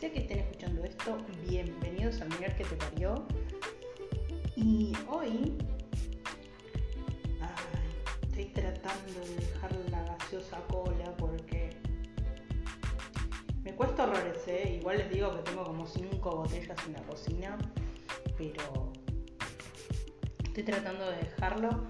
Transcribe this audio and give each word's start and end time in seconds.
sea 0.00 0.12
que 0.12 0.20
estén 0.20 0.40
escuchando 0.40 0.84
esto, 0.84 1.18
bienvenidos 1.48 2.20
al 2.20 2.28
Mirar 2.30 2.56
que 2.56 2.64
te 2.64 2.76
parió. 2.76 3.26
Y 4.56 4.92
hoy 5.08 5.56
estoy 8.22 8.46
tratando 8.46 9.20
de 9.20 9.36
dejar 9.36 9.72
la 9.90 10.02
gaseosa 10.04 10.58
cola 10.68 11.16
porque 11.16 11.70
me 13.62 13.74
cuesta 13.74 14.04
horrores, 14.04 14.46
¿eh? 14.48 14.78
Igual 14.80 14.98
les 14.98 15.10
digo 15.10 15.30
que 15.36 15.42
tengo 15.42 15.64
como 15.64 15.86
5 15.86 16.30
botellas 16.30 16.78
en 16.86 16.92
la 16.94 17.02
cocina, 17.02 17.56
pero 18.36 18.92
estoy 20.42 20.64
tratando 20.64 21.08
de 21.10 21.18
dejarlo 21.18 21.86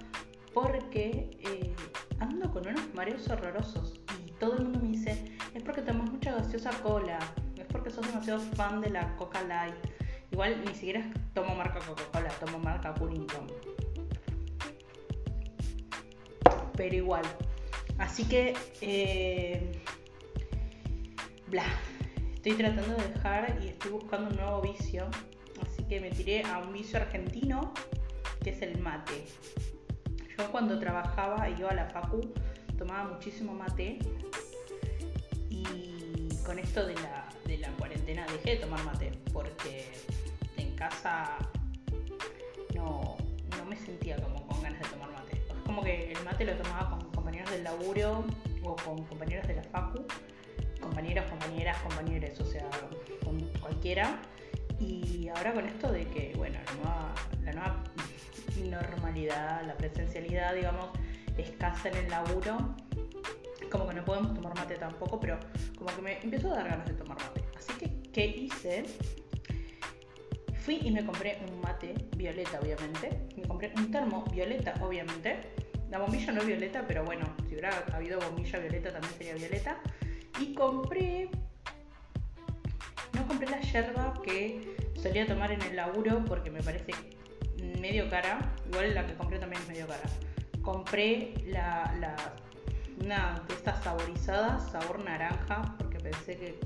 porque 0.53 1.31
eh, 1.41 1.75
ando 2.21 2.51
con 2.51 2.67
unos 2.69 2.95
mareos 2.95 3.29
horrorosos 3.29 3.95
y 4.19 4.31
todo 4.33 4.59
el 4.59 4.65
mundo 4.65 4.81
me 4.81 4.89
dice, 4.89 5.37
es 5.55 5.63
porque 5.63 5.81
tomas 5.81 6.11
mucha 6.11 6.33
gaseosa 6.33 6.71
cola, 6.83 7.19
porque 7.85 7.97
sos 7.97 8.07
demasiado 8.07 8.41
fan 8.41 8.81
de 8.81 8.89
la 8.89 9.15
Coca 9.17 9.43
Light. 9.43 9.75
Igual 10.33 10.65
ni 10.65 10.75
siquiera 10.75 11.03
tomo 11.35 11.55
marca 11.55 11.81
Coca-Cola, 11.81 12.31
tomo 12.41 12.59
marca 12.59 12.95
Purinton. 12.95 13.47
Pero 16.77 16.95
igual. 16.95 17.25
Así 17.99 18.25
que, 18.25 18.55
eh, 18.81 19.83
bla. 21.49 21.65
Estoy 22.35 22.55
tratando 22.55 22.97
de 22.97 23.09
dejar 23.09 23.59
y 23.63 23.69
estoy 23.69 23.91
buscando 23.91 24.31
un 24.31 24.37
nuevo 24.37 24.63
vicio. 24.63 25.07
Así 25.61 25.85
que 25.85 26.01
me 26.01 26.11
tiré 26.11 26.43
a 26.45 26.61
un 26.61 26.73
vicio 26.73 26.99
argentino, 26.99 27.75
que 28.43 28.51
es 28.51 28.63
el 28.63 28.79
mate. 28.79 29.27
Yo 30.39 30.51
cuando 30.51 30.79
trabajaba 30.79 31.51
y 31.51 31.59
iba 31.59 31.69
a 31.69 31.75
la 31.75 31.87
facu, 31.91 32.33
tomaba 32.79 33.13
muchísimo 33.13 33.53
mate 33.53 33.99
con 36.45 36.59
esto 36.59 36.87
de 36.87 36.95
la, 36.95 37.24
la 37.67 37.73
cuarentena 37.77 38.27
dejé 38.27 38.51
de 38.51 38.57
tomar 38.57 38.85
mate 38.85 39.13
porque 39.33 39.87
en 40.57 40.75
casa 40.77 41.39
no, 42.75 43.17
no 43.57 43.65
me 43.67 43.77
sentía 43.77 44.17
como 44.17 44.47
con 44.47 44.63
ganas 44.63 44.81
de 44.81 44.89
tomar 44.89 45.11
mate. 45.13 45.37
Es 45.37 45.63
como 45.65 45.83
que 45.83 46.13
el 46.13 46.25
mate 46.25 46.45
lo 46.45 46.57
tomaba 46.57 46.91
con 46.91 47.11
compañeros 47.13 47.51
del 47.51 47.65
laburo 47.65 48.25
o 48.63 48.77
con 48.77 49.05
compañeros 49.05 49.47
de 49.47 49.57
la 49.57 49.63
facu, 49.65 50.05
compañeros, 50.81 51.25
compañeras, 51.31 51.77
compañeros, 51.83 52.41
o 52.41 52.45
sea, 52.45 52.69
con 53.25 53.41
cualquiera. 53.61 54.19
Y 54.81 55.29
ahora 55.29 55.55
con 55.55 55.67
esto 55.67 55.91
de 55.91 56.05
que, 56.09 56.35
bueno, 56.37 56.59
la 56.67 57.53
nueva, 57.53 57.85
normalidad, 58.71 59.65
la 59.67 59.77
presencialidad, 59.77 60.55
digamos, 60.55 60.91
escasa 61.39 61.89
en 61.89 61.97
el 61.97 62.11
laburo, 62.11 62.75
como 63.75 63.89
que 63.89 63.95
no 63.95 64.05
podemos 64.05 64.33
tomar 64.35 64.55
mate 64.55 64.77
tampoco, 64.77 65.19
pero 65.19 65.37
como 65.77 65.91
que 65.97 66.01
me 66.01 66.19
empezó 66.23 66.53
a 66.53 66.59
dar 66.59 66.69
ganas 66.69 66.87
de 66.87 66.95
tomar 66.95 67.19
mate. 67.19 67.43
Así 67.57 67.73
que, 67.73 68.11
¿qué 68.13 68.25
hice? 68.25 68.85
Fui 70.65 70.79
y 70.81 70.93
me 70.93 71.05
compré 71.05 71.41
un 71.49 71.61
mate 71.61 71.93
violeta, 72.17 72.61
obviamente. 72.61 73.11
Me 73.37 73.43
compré 73.43 73.73
un 73.77 73.91
termo 73.91 74.25
violeta, 74.31 74.75
obviamente. 74.81 75.41
La 75.91 75.99
bombilla 75.99 76.33
no 76.33 76.41
es 76.43 76.47
violeta, 76.47 76.85
pero 76.87 77.05
bueno, 77.05 77.27
si 77.49 77.55
hubiera 77.55 77.85
habido 77.93 78.21
bombilla 78.21 78.61
violeta 78.61 78.93
también 78.93 79.15
sería 79.15 79.35
violeta. 79.35 79.81
Y 80.39 80.55
compré. 80.55 81.31
No 83.13 83.27
compré 83.27 83.49
la 83.51 83.61
yerba 83.61 84.15
que 84.23 84.77
solía 85.03 85.27
tomar 85.27 85.51
en 85.51 85.63
el 85.63 85.75
laburo 85.75 86.25
porque 86.25 86.49
me 86.49 86.63
parece 86.63 86.95
medio 87.81 88.09
cara. 88.09 88.55
Igual 88.69 88.95
la 88.95 89.05
que 89.05 89.15
compré 89.15 89.41
también 89.41 89.61
es 89.63 89.69
medio 89.69 89.89
cara. 89.89 90.05
Compré 90.63 91.35
la, 91.47 91.93
la 91.99 92.15
una 93.05 93.43
de 93.47 93.55
estas 93.55 93.83
saborizadas, 93.85 94.71
sabor 94.71 95.05
naranja, 95.05 95.75
porque 95.79 95.99
pensé 95.99 96.37
que 96.37 96.59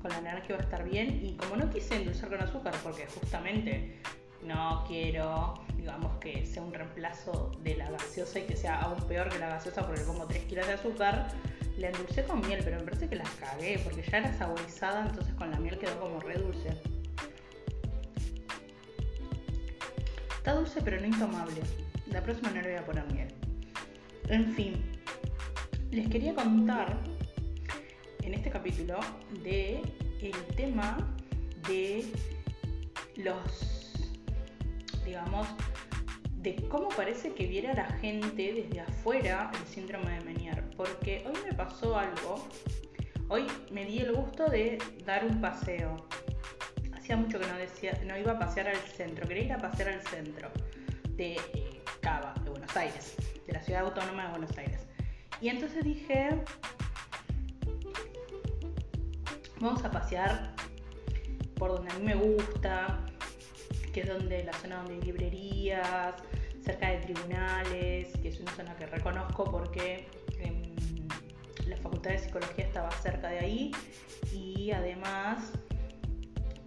con 0.00 0.10
la 0.10 0.20
naranja 0.20 0.46
iba 0.48 0.58
a 0.58 0.62
estar 0.62 0.84
bien. 0.88 1.24
Y 1.24 1.36
como 1.36 1.56
no 1.56 1.70
quise 1.70 1.96
endulzar 1.96 2.28
con 2.28 2.40
azúcar, 2.40 2.74
porque 2.82 3.06
justamente 3.06 4.00
no 4.42 4.84
quiero, 4.88 5.54
digamos, 5.76 6.18
que 6.18 6.44
sea 6.46 6.62
un 6.62 6.72
reemplazo 6.72 7.52
de 7.62 7.76
la 7.76 7.90
gaseosa 7.90 8.40
y 8.40 8.42
que 8.46 8.56
sea 8.56 8.80
aún 8.80 9.00
peor 9.06 9.28
que 9.28 9.38
la 9.38 9.48
gaseosa 9.48 9.86
porque 9.86 10.00
le 10.00 10.06
pongo 10.06 10.26
3 10.26 10.44
kilos 10.44 10.66
de 10.66 10.72
azúcar, 10.72 11.28
la 11.76 11.88
endulcé 11.88 12.24
con 12.24 12.40
miel, 12.46 12.60
pero 12.64 12.78
me 12.78 12.84
parece 12.84 13.08
que 13.08 13.16
la 13.16 13.24
cagué, 13.38 13.78
porque 13.84 14.02
ya 14.02 14.18
era 14.18 14.36
saborizada, 14.36 15.06
entonces 15.06 15.32
con 15.34 15.50
la 15.50 15.58
miel 15.58 15.78
quedó 15.78 15.98
como 16.00 16.20
re 16.20 16.34
dulce. 16.34 16.70
Está 20.36 20.54
dulce 20.54 20.80
pero 20.82 21.00
no 21.00 21.06
intomable. 21.06 21.60
La 22.10 22.22
próxima 22.22 22.50
no 22.50 22.62
le 22.62 22.70
voy 22.70 22.78
a 22.78 22.84
poner 22.84 23.12
miel. 23.12 23.28
En 24.28 24.52
fin, 24.54 24.89
les 25.90 26.08
quería 26.08 26.34
contar 26.34 26.96
en 28.22 28.34
este 28.34 28.50
capítulo 28.50 29.00
de 29.42 29.82
el 30.22 30.54
tema 30.54 30.96
de 31.66 32.04
los, 33.16 34.12
digamos, 35.04 35.48
de 36.36 36.56
cómo 36.68 36.88
parece 36.90 37.34
que 37.34 37.46
viera 37.46 37.74
la 37.74 37.86
gente 37.98 38.52
desde 38.52 38.80
afuera 38.80 39.50
el 39.52 39.66
síndrome 39.66 40.18
de 40.18 40.24
Menier. 40.24 40.64
Porque 40.76 41.24
hoy 41.26 41.34
me 41.44 41.54
pasó 41.54 41.98
algo. 41.98 42.46
Hoy 43.28 43.46
me 43.70 43.84
di 43.84 43.98
el 43.98 44.12
gusto 44.12 44.48
de 44.48 44.78
dar 45.04 45.24
un 45.24 45.40
paseo. 45.40 45.96
Hacía 46.92 47.16
mucho 47.16 47.40
que 47.40 47.46
no 47.46 47.56
decía, 47.56 48.00
no 48.06 48.16
iba 48.16 48.32
a 48.32 48.38
pasear 48.38 48.68
al 48.68 48.76
centro, 48.76 49.26
quería 49.26 49.44
ir 49.44 49.52
a 49.52 49.58
pasear 49.58 49.88
al 49.88 50.02
centro 50.02 50.50
de 51.16 51.32
eh, 51.32 51.82
Cava, 52.00 52.34
de 52.44 52.50
Buenos 52.50 52.76
Aires, 52.76 53.16
de 53.46 53.52
la 53.52 53.62
ciudad 53.62 53.84
autónoma 53.84 54.24
de 54.24 54.30
Buenos 54.30 54.56
Aires. 54.58 54.89
Y 55.40 55.48
entonces 55.48 55.84
dije, 55.84 56.28
vamos 59.58 59.82
a 59.84 59.90
pasear 59.90 60.54
por 61.54 61.72
donde 61.72 61.90
a 61.90 61.98
mí 61.98 62.04
me 62.04 62.14
gusta, 62.14 63.00
que 63.92 64.00
es 64.00 64.08
donde 64.08 64.44
la 64.44 64.52
zona 64.52 64.76
donde 64.76 64.94
hay 64.94 65.00
librerías, 65.00 66.14
cerca 66.62 66.90
de 66.90 66.98
tribunales, 66.98 68.08
que 68.20 68.28
es 68.28 68.40
una 68.40 68.52
zona 68.52 68.76
que 68.76 68.86
reconozco 68.86 69.44
porque 69.44 70.08
em, 70.38 70.62
la 71.66 71.76
Facultad 71.78 72.10
de 72.10 72.18
Psicología 72.18 72.64
estaba 72.64 72.90
cerca 72.90 73.28
de 73.28 73.38
ahí 73.38 73.72
y 74.32 74.70
además 74.72 75.52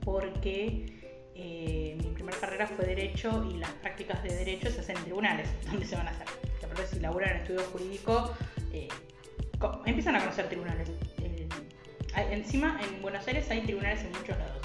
porque 0.03 0.85
eh, 1.35 1.97
mi 2.03 2.09
primera 2.09 2.37
carrera 2.39 2.67
fue 2.67 2.85
Derecho 2.85 3.47
y 3.51 3.57
las 3.57 3.71
prácticas 3.71 4.21
de 4.23 4.35
Derecho 4.35 4.69
se 4.69 4.81
hacen 4.81 4.97
en 4.97 5.03
tribunales, 5.03 5.49
donde 5.65 5.85
se 5.85 5.95
van 5.95 6.07
a 6.07 6.11
hacer. 6.11 6.27
Que 6.73 6.87
si 6.87 6.99
laburan 6.99 7.29
en 7.29 7.37
estudio 7.37 7.61
jurídico, 7.71 8.33
eh, 8.73 8.87
empiezan 9.85 10.15
a 10.15 10.19
conocer 10.19 10.47
tribunales. 10.49 10.89
Eh, 11.21 11.47
encima 12.31 12.79
en 12.83 13.01
Buenos 13.01 13.25
Aires 13.27 13.49
hay 13.49 13.61
tribunales 13.61 14.01
en 14.03 14.11
muchos 14.11 14.37
lados. 14.37 14.57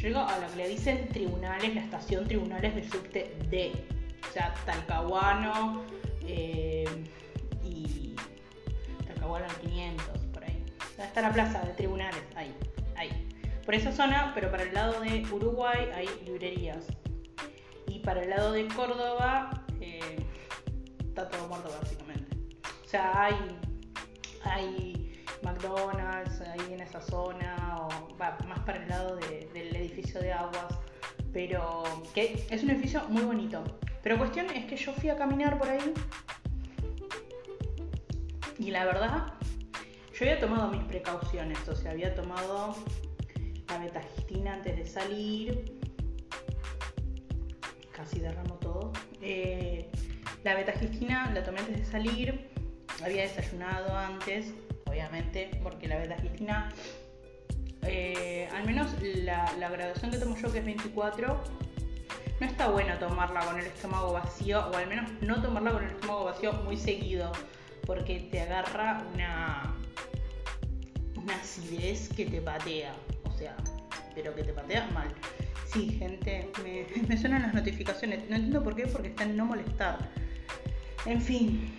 Llego 0.00 0.20
a 0.20 0.38
lo 0.38 0.46
que 0.48 0.56
le 0.56 0.68
dicen 0.68 1.08
tribunales, 1.08 1.74
la 1.74 1.80
estación 1.80 2.26
tribunales 2.28 2.74
del 2.74 2.90
subte 2.90 3.36
D. 3.50 3.72
O 4.28 4.32
sea, 4.32 4.54
Talcahuano 4.66 5.82
eh, 6.26 6.84
y 7.64 8.14
Talcahuano 9.06 9.46
500, 9.62 10.18
por 10.26 10.44
ahí. 10.44 10.64
está 10.98 11.22
la 11.22 11.32
plaza 11.32 11.60
de 11.62 11.72
tribunales, 11.72 12.22
ahí, 12.36 12.54
ahí. 12.96 13.26
Por 13.64 13.74
esa 13.74 13.90
zona, 13.90 14.32
pero 14.34 14.50
para 14.50 14.64
el 14.64 14.74
lado 14.74 15.00
de 15.00 15.26
Uruguay 15.32 15.88
hay 15.94 16.08
librerías. 16.24 16.84
Y 17.88 18.00
para 18.00 18.22
el 18.22 18.30
lado 18.30 18.52
de 18.52 18.68
Córdoba 18.68 19.64
está 21.16 21.28
todo 21.28 21.48
muerto 21.48 21.70
básicamente. 21.80 22.05
O 22.86 22.88
sea, 22.88 23.24
hay, 23.24 23.34
hay 24.44 25.22
McDonald's 25.42 26.40
ahí 26.40 26.72
en 26.72 26.80
esa 26.80 27.00
zona, 27.00 27.78
o 27.80 28.14
más 28.46 28.60
para 28.60 28.80
el 28.80 28.88
lado 28.88 29.16
del 29.16 29.74
edificio 29.74 30.20
de 30.20 30.32
aguas, 30.32 30.78
pero 31.32 31.82
que 32.14 32.46
es 32.48 32.62
un 32.62 32.70
edificio 32.70 33.02
muy 33.08 33.22
bonito. 33.22 33.64
Pero 34.04 34.18
cuestión 34.18 34.48
es 34.50 34.66
que 34.66 34.76
yo 34.76 34.92
fui 34.92 35.10
a 35.10 35.16
caminar 35.16 35.58
por 35.58 35.68
ahí 35.68 35.92
y 38.58 38.70
la 38.70 38.84
verdad, 38.84 39.34
yo 40.14 40.24
había 40.24 40.38
tomado 40.38 40.68
mis 40.68 40.84
precauciones, 40.84 41.68
o 41.68 41.74
sea, 41.74 41.90
había 41.90 42.14
tomado 42.14 42.76
la 43.68 43.78
metagistina 43.80 44.54
antes 44.54 44.76
de 44.76 44.86
salir, 44.86 45.78
casi 47.92 48.20
derramo 48.20 48.54
todo. 48.54 48.92
Eh, 49.20 49.90
la 50.44 50.54
betagistina 50.54 51.30
la 51.34 51.42
tomé 51.42 51.58
antes 51.58 51.78
de 51.78 51.84
salir, 51.84 52.55
había 53.04 53.22
desayunado 53.22 53.96
antes, 53.96 54.52
obviamente, 54.86 55.50
porque 55.62 55.88
la 55.88 55.98
betagistina, 55.98 56.70
eh, 57.82 58.48
al 58.54 58.64
menos 58.64 58.88
la, 59.02 59.52
graduación 59.70 60.10
que 60.10 60.18
tomo 60.18 60.36
yo, 60.36 60.52
que 60.52 60.58
es 60.58 60.64
24, 60.64 61.40
no 62.40 62.46
está 62.46 62.68
buena 62.68 62.98
tomarla 62.98 63.40
con 63.40 63.58
el 63.58 63.66
estómago 63.66 64.12
vacío, 64.12 64.66
o 64.68 64.76
al 64.76 64.86
menos 64.86 65.10
no 65.20 65.40
tomarla 65.42 65.72
con 65.72 65.84
el 65.84 65.90
estómago 65.90 66.24
vacío 66.24 66.52
muy 66.64 66.76
seguido, 66.76 67.32
porque 67.86 68.28
te 68.30 68.40
agarra 68.40 69.04
una, 69.14 69.74
una 71.16 71.34
acidez 71.36 72.08
que 72.14 72.26
te 72.26 72.40
patea, 72.40 72.94
o 73.24 73.32
sea, 73.32 73.56
pero 74.14 74.34
que 74.34 74.42
te 74.42 74.52
patea 74.52 74.86
mal. 74.92 75.08
Sí, 75.72 75.90
gente, 75.98 76.50
me, 76.62 76.86
me 77.08 77.18
suenan 77.18 77.42
las 77.42 77.54
notificaciones. 77.54 78.28
No 78.30 78.36
entiendo 78.36 78.62
por 78.62 78.74
qué, 78.74 78.86
porque 78.86 79.08
están 79.08 79.36
no 79.36 79.44
molestar. 79.44 79.98
En 81.04 81.20
fin, 81.20 81.76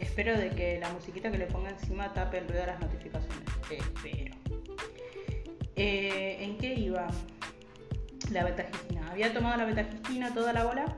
espero 0.00 0.36
de 0.38 0.50
que 0.50 0.78
la 0.80 0.90
musiquita 0.90 1.30
que 1.30 1.38
le 1.38 1.46
ponga 1.46 1.70
encima 1.70 2.12
tape 2.12 2.38
el 2.38 2.48
ruido 2.48 2.60
de 2.60 2.66
las 2.66 2.80
notificaciones. 2.80 3.48
Espero. 3.70 4.36
Eh, 5.76 6.38
¿En 6.40 6.58
qué 6.58 6.74
iba? 6.74 7.06
La 8.32 8.44
betagistina. 8.44 9.10
Había 9.10 9.32
tomado 9.32 9.56
la 9.56 9.64
betagistina 9.64 10.34
toda 10.34 10.52
la 10.52 10.64
bola. 10.64 10.96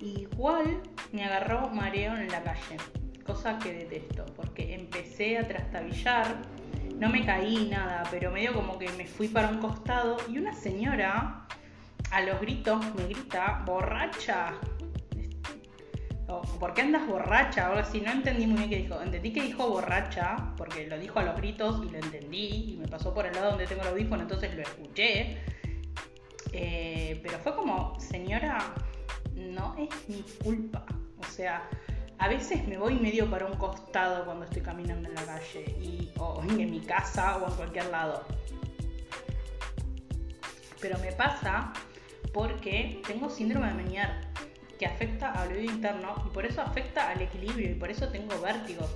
Igual 0.00 0.80
me 1.12 1.24
agarró 1.24 1.68
mareo 1.68 2.16
en 2.16 2.28
la 2.28 2.42
calle. 2.42 2.76
Cosa 3.24 3.58
que 3.58 3.72
detesto. 3.72 4.24
Porque 4.36 4.74
empecé 4.74 5.38
a 5.38 5.46
trastabillar. 5.46 6.36
No 6.96 7.10
me 7.10 7.24
caí 7.24 7.68
nada, 7.68 8.02
pero 8.10 8.30
medio 8.30 8.54
como 8.54 8.78
que 8.78 8.88
me 8.92 9.06
fui 9.06 9.28
para 9.28 9.48
un 9.48 9.58
costado. 9.58 10.16
Y 10.28 10.38
una 10.38 10.54
señora 10.54 11.46
a 12.10 12.22
los 12.22 12.40
gritos 12.40 12.84
me 12.94 13.04
grita, 13.04 13.62
borracha. 13.66 14.54
¿Por 16.28 16.74
qué 16.74 16.82
andas 16.82 17.06
borracha? 17.06 17.68
Ahora 17.68 17.84
sí, 17.84 18.00
no 18.00 18.10
entendí 18.10 18.46
muy 18.46 18.58
bien 18.58 18.70
qué 18.70 18.76
dijo. 18.76 19.00
Entendí 19.00 19.32
que 19.32 19.42
dijo 19.42 19.68
borracha, 19.68 20.54
porque 20.56 20.86
lo 20.86 20.98
dijo 20.98 21.18
a 21.18 21.22
los 21.22 21.36
gritos 21.36 21.82
y 21.86 21.90
lo 21.90 21.98
entendí, 21.98 22.72
y 22.72 22.76
me 22.78 22.86
pasó 22.86 23.14
por 23.14 23.26
el 23.26 23.34
lado 23.34 23.50
donde 23.50 23.66
tengo 23.66 23.82
el 23.82 23.88
audífono, 23.88 24.22
entonces 24.22 24.54
lo 24.54 24.62
escuché. 24.62 25.38
Eh, 26.52 27.20
pero 27.22 27.38
fue 27.38 27.54
como, 27.54 27.98
señora, 27.98 28.74
no 29.34 29.74
es 29.78 29.88
mi 30.08 30.22
culpa. 30.42 30.84
O 31.18 31.24
sea, 31.24 31.68
a 32.18 32.28
veces 32.28 32.66
me 32.68 32.76
voy 32.76 32.94
medio 32.96 33.30
para 33.30 33.46
un 33.46 33.56
costado 33.56 34.24
cuando 34.26 34.44
estoy 34.44 34.62
caminando 34.62 35.08
en 35.08 35.14
la 35.14 35.24
calle, 35.24 35.64
y, 35.80 36.10
o 36.18 36.42
en 36.42 36.70
mi 36.70 36.80
casa 36.80 37.38
o 37.38 37.48
en 37.48 37.54
cualquier 37.54 37.86
lado. 37.86 38.24
Pero 40.80 40.98
me 40.98 41.10
pasa 41.12 41.72
porque 42.32 43.02
tengo 43.06 43.30
síndrome 43.30 43.68
de 43.68 43.74
Meniere 43.74 44.28
que 44.78 44.86
afecta 44.86 45.32
al 45.32 45.52
oído 45.52 45.72
interno 45.72 46.14
y 46.26 46.30
por 46.30 46.46
eso 46.46 46.62
afecta 46.62 47.10
al 47.10 47.20
equilibrio 47.20 47.70
y 47.70 47.74
por 47.74 47.90
eso 47.90 48.08
tengo 48.08 48.40
vértigos. 48.40 48.88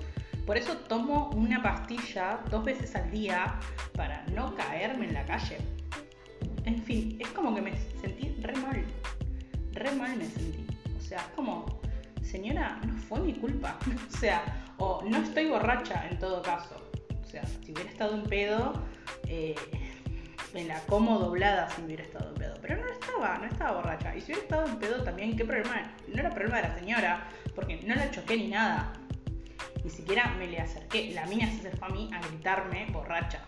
Por 0.46 0.56
eso 0.56 0.76
tomo 0.76 1.30
una 1.34 1.62
pastilla 1.62 2.40
dos 2.50 2.64
veces 2.64 2.94
al 2.96 3.10
día 3.10 3.58
para 3.94 4.24
no 4.34 4.54
caerme 4.54 5.06
en 5.06 5.14
la 5.14 5.24
calle. 5.24 5.58
En 6.64 6.82
fin, 6.82 7.16
es 7.20 7.28
como 7.28 7.54
que 7.54 7.60
me 7.60 7.72
sentí 8.00 8.34
re 8.40 8.54
mal. 8.56 8.84
Re 9.72 9.92
mal 9.92 10.16
me 10.16 10.24
sentí. 10.24 10.66
O 10.96 11.00
sea, 11.00 11.18
es 11.18 11.26
como, 11.36 11.80
señora, 12.22 12.80
no 12.86 12.96
fue 13.02 13.20
mi 13.20 13.34
culpa. 13.34 13.78
o 14.08 14.16
sea, 14.16 14.42
o 14.78 15.02
no 15.04 15.18
estoy 15.18 15.46
borracha 15.48 16.08
en 16.08 16.18
todo 16.18 16.42
caso. 16.42 16.76
O 17.22 17.26
sea, 17.26 17.44
si 17.46 17.72
hubiera 17.72 17.90
estado 17.90 18.14
en 18.14 18.24
pedo, 18.24 18.72
eh, 19.28 19.54
me 20.52 20.64
la 20.64 20.80
como 20.80 21.18
doblada 21.18 21.70
si 21.70 21.82
hubiera 21.82 22.02
estado 22.02 22.28
en 22.30 22.34
pedo. 22.34 22.41
Pero 22.62 22.76
no 22.76 22.86
estaba, 22.86 23.38
no 23.38 23.44
estaba 23.46 23.72
borracha. 23.72 24.16
Y 24.16 24.20
si 24.20 24.26
hubiera 24.26 24.42
estado 24.42 24.66
en 24.68 24.78
pedo 24.78 25.02
también, 25.02 25.36
¿qué 25.36 25.44
problema? 25.44 25.92
No 26.06 26.20
era 26.20 26.30
problema 26.30 26.58
de 26.58 26.68
la 26.68 26.78
señora, 26.78 27.28
porque 27.54 27.82
no 27.84 27.94
la 27.94 28.10
choqué 28.10 28.36
ni 28.36 28.48
nada. 28.48 28.92
Ni 29.82 29.90
siquiera 29.90 30.32
me 30.38 30.46
le 30.46 30.60
acerqué. 30.60 31.10
La 31.10 31.26
mía 31.26 31.46
se 31.48 31.58
acercó 31.58 31.86
a 31.86 31.88
mí 31.88 32.08
a 32.14 32.20
gritarme 32.28 32.86
borracha. 32.92 33.40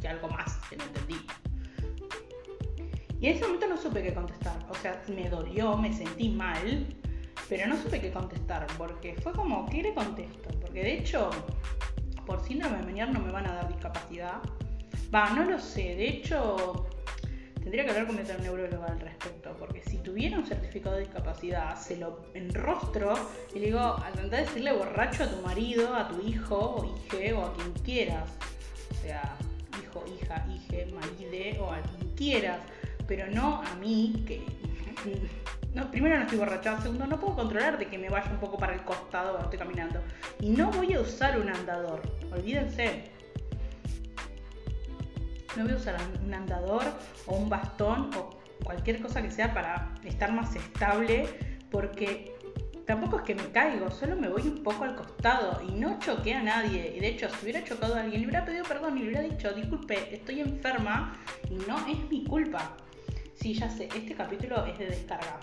Que 0.00 0.08
algo 0.08 0.28
más, 0.28 0.56
que 0.70 0.76
no 0.76 0.84
entendí. 0.84 1.16
Y 3.20 3.26
en 3.26 3.36
ese 3.36 3.44
momento 3.44 3.68
no 3.68 3.76
supe 3.76 4.02
qué 4.02 4.14
contestar. 4.14 4.58
O 4.70 4.74
sea, 4.74 5.02
me 5.08 5.28
dolió, 5.28 5.76
me 5.76 5.92
sentí 5.92 6.30
mal, 6.30 6.86
pero 7.50 7.66
no 7.66 7.76
supe 7.76 8.00
qué 8.00 8.10
contestar. 8.10 8.66
Porque 8.78 9.14
fue 9.22 9.32
como, 9.32 9.68
¿qué 9.68 9.82
le 9.82 9.94
contesto? 9.94 10.48
Porque 10.60 10.82
de 10.82 10.94
hecho, 10.94 11.30
por 12.24 12.42
síndrome 12.42 12.78
de 12.78 12.84
Meniere 12.84 13.12
no 13.12 13.20
me 13.20 13.30
van 13.30 13.46
a 13.46 13.52
dar 13.52 13.68
discapacidad 13.68 14.40
Va, 15.14 15.30
no 15.30 15.44
lo 15.44 15.58
sé. 15.58 15.94
De 15.94 16.08
hecho, 16.08 16.86
tendría 17.66 17.84
que 17.84 17.90
hablar 17.90 18.06
con 18.06 18.14
mi 18.14 18.22
neuróloga 18.22 18.86
al 18.86 19.00
respecto. 19.00 19.56
Porque 19.58 19.82
si 19.82 19.98
tuviera 19.98 20.38
un 20.38 20.46
certificado 20.46 20.94
de 20.94 21.02
discapacidad, 21.02 21.76
se 21.76 21.96
lo 21.96 22.20
enrostro 22.32 23.14
y 23.52 23.58
le 23.58 23.66
digo, 23.66 23.80
a 23.80 24.12
decirle 24.30 24.72
borracho 24.72 25.24
a 25.24 25.26
tu 25.26 25.42
marido, 25.42 25.92
a 25.92 26.06
tu 26.06 26.20
hijo 26.24 26.56
o 26.56 26.96
hije 26.96 27.32
o 27.32 27.44
a 27.44 27.54
quien 27.54 27.72
quieras. 27.72 28.30
O 28.92 29.02
sea, 29.02 29.36
hijo, 29.82 30.04
hija, 30.06 30.46
hije, 30.48 30.86
maride 30.94 31.58
o 31.58 31.72
a 31.72 31.80
quien 31.82 32.14
quieras. 32.14 32.60
Pero 33.08 33.26
no 33.32 33.60
a 33.62 33.74
mí 33.74 34.24
que... 34.26 34.44
No, 35.74 35.90
primero 35.90 36.16
no 36.16 36.22
estoy 36.22 36.38
borracha, 36.38 36.80
segundo 36.80 37.06
no 37.06 37.20
puedo 37.20 37.34
controlar 37.34 37.76
de 37.76 37.86
que 37.86 37.98
me 37.98 38.08
vaya 38.08 38.30
un 38.30 38.38
poco 38.38 38.56
para 38.56 38.72
el 38.72 38.80
costado 38.80 39.32
cuando 39.32 39.50
estoy 39.50 39.58
caminando. 39.58 40.00
Y 40.40 40.48
no 40.48 40.70
voy 40.70 40.94
a 40.94 41.00
usar 41.00 41.38
un 41.38 41.50
andador, 41.50 42.00
olvídense 42.32 43.10
no 45.56 45.64
voy 45.64 45.72
a 45.72 45.76
usar 45.76 45.96
un 46.24 46.34
andador 46.34 46.84
o 47.26 47.36
un 47.36 47.48
bastón 47.48 48.10
o 48.16 48.38
cualquier 48.64 49.00
cosa 49.00 49.22
que 49.22 49.30
sea 49.30 49.52
para 49.52 49.94
estar 50.04 50.32
más 50.32 50.54
estable 50.56 51.26
porque 51.70 52.34
tampoco 52.86 53.18
es 53.18 53.22
que 53.22 53.34
me 53.34 53.50
caigo, 53.50 53.90
solo 53.90 54.16
me 54.16 54.28
voy 54.28 54.42
un 54.42 54.62
poco 54.62 54.84
al 54.84 54.94
costado 54.94 55.60
y 55.68 55.72
no 55.72 55.98
choqué 55.98 56.34
a 56.34 56.42
nadie. 56.42 56.94
Y 56.96 57.00
de 57.00 57.08
hecho, 57.08 57.28
si 57.28 57.44
hubiera 57.44 57.64
chocado 57.64 57.96
a 57.96 58.00
alguien, 58.00 58.20
le 58.22 58.28
hubiera 58.28 58.44
pedido 58.44 58.64
perdón 58.64 58.96
y 58.96 59.02
le 59.02 59.08
hubiera 59.08 59.22
dicho, 59.22 59.52
disculpe, 59.52 60.14
estoy 60.14 60.40
enferma 60.40 61.16
y 61.50 61.54
no 61.54 61.78
es 61.88 62.08
mi 62.08 62.24
culpa. 62.24 62.76
Sí, 63.34 63.54
ya 63.54 63.68
sé, 63.68 63.88
este 63.94 64.14
capítulo 64.14 64.64
es 64.66 64.78
de 64.78 64.86
descarga. 64.86 65.40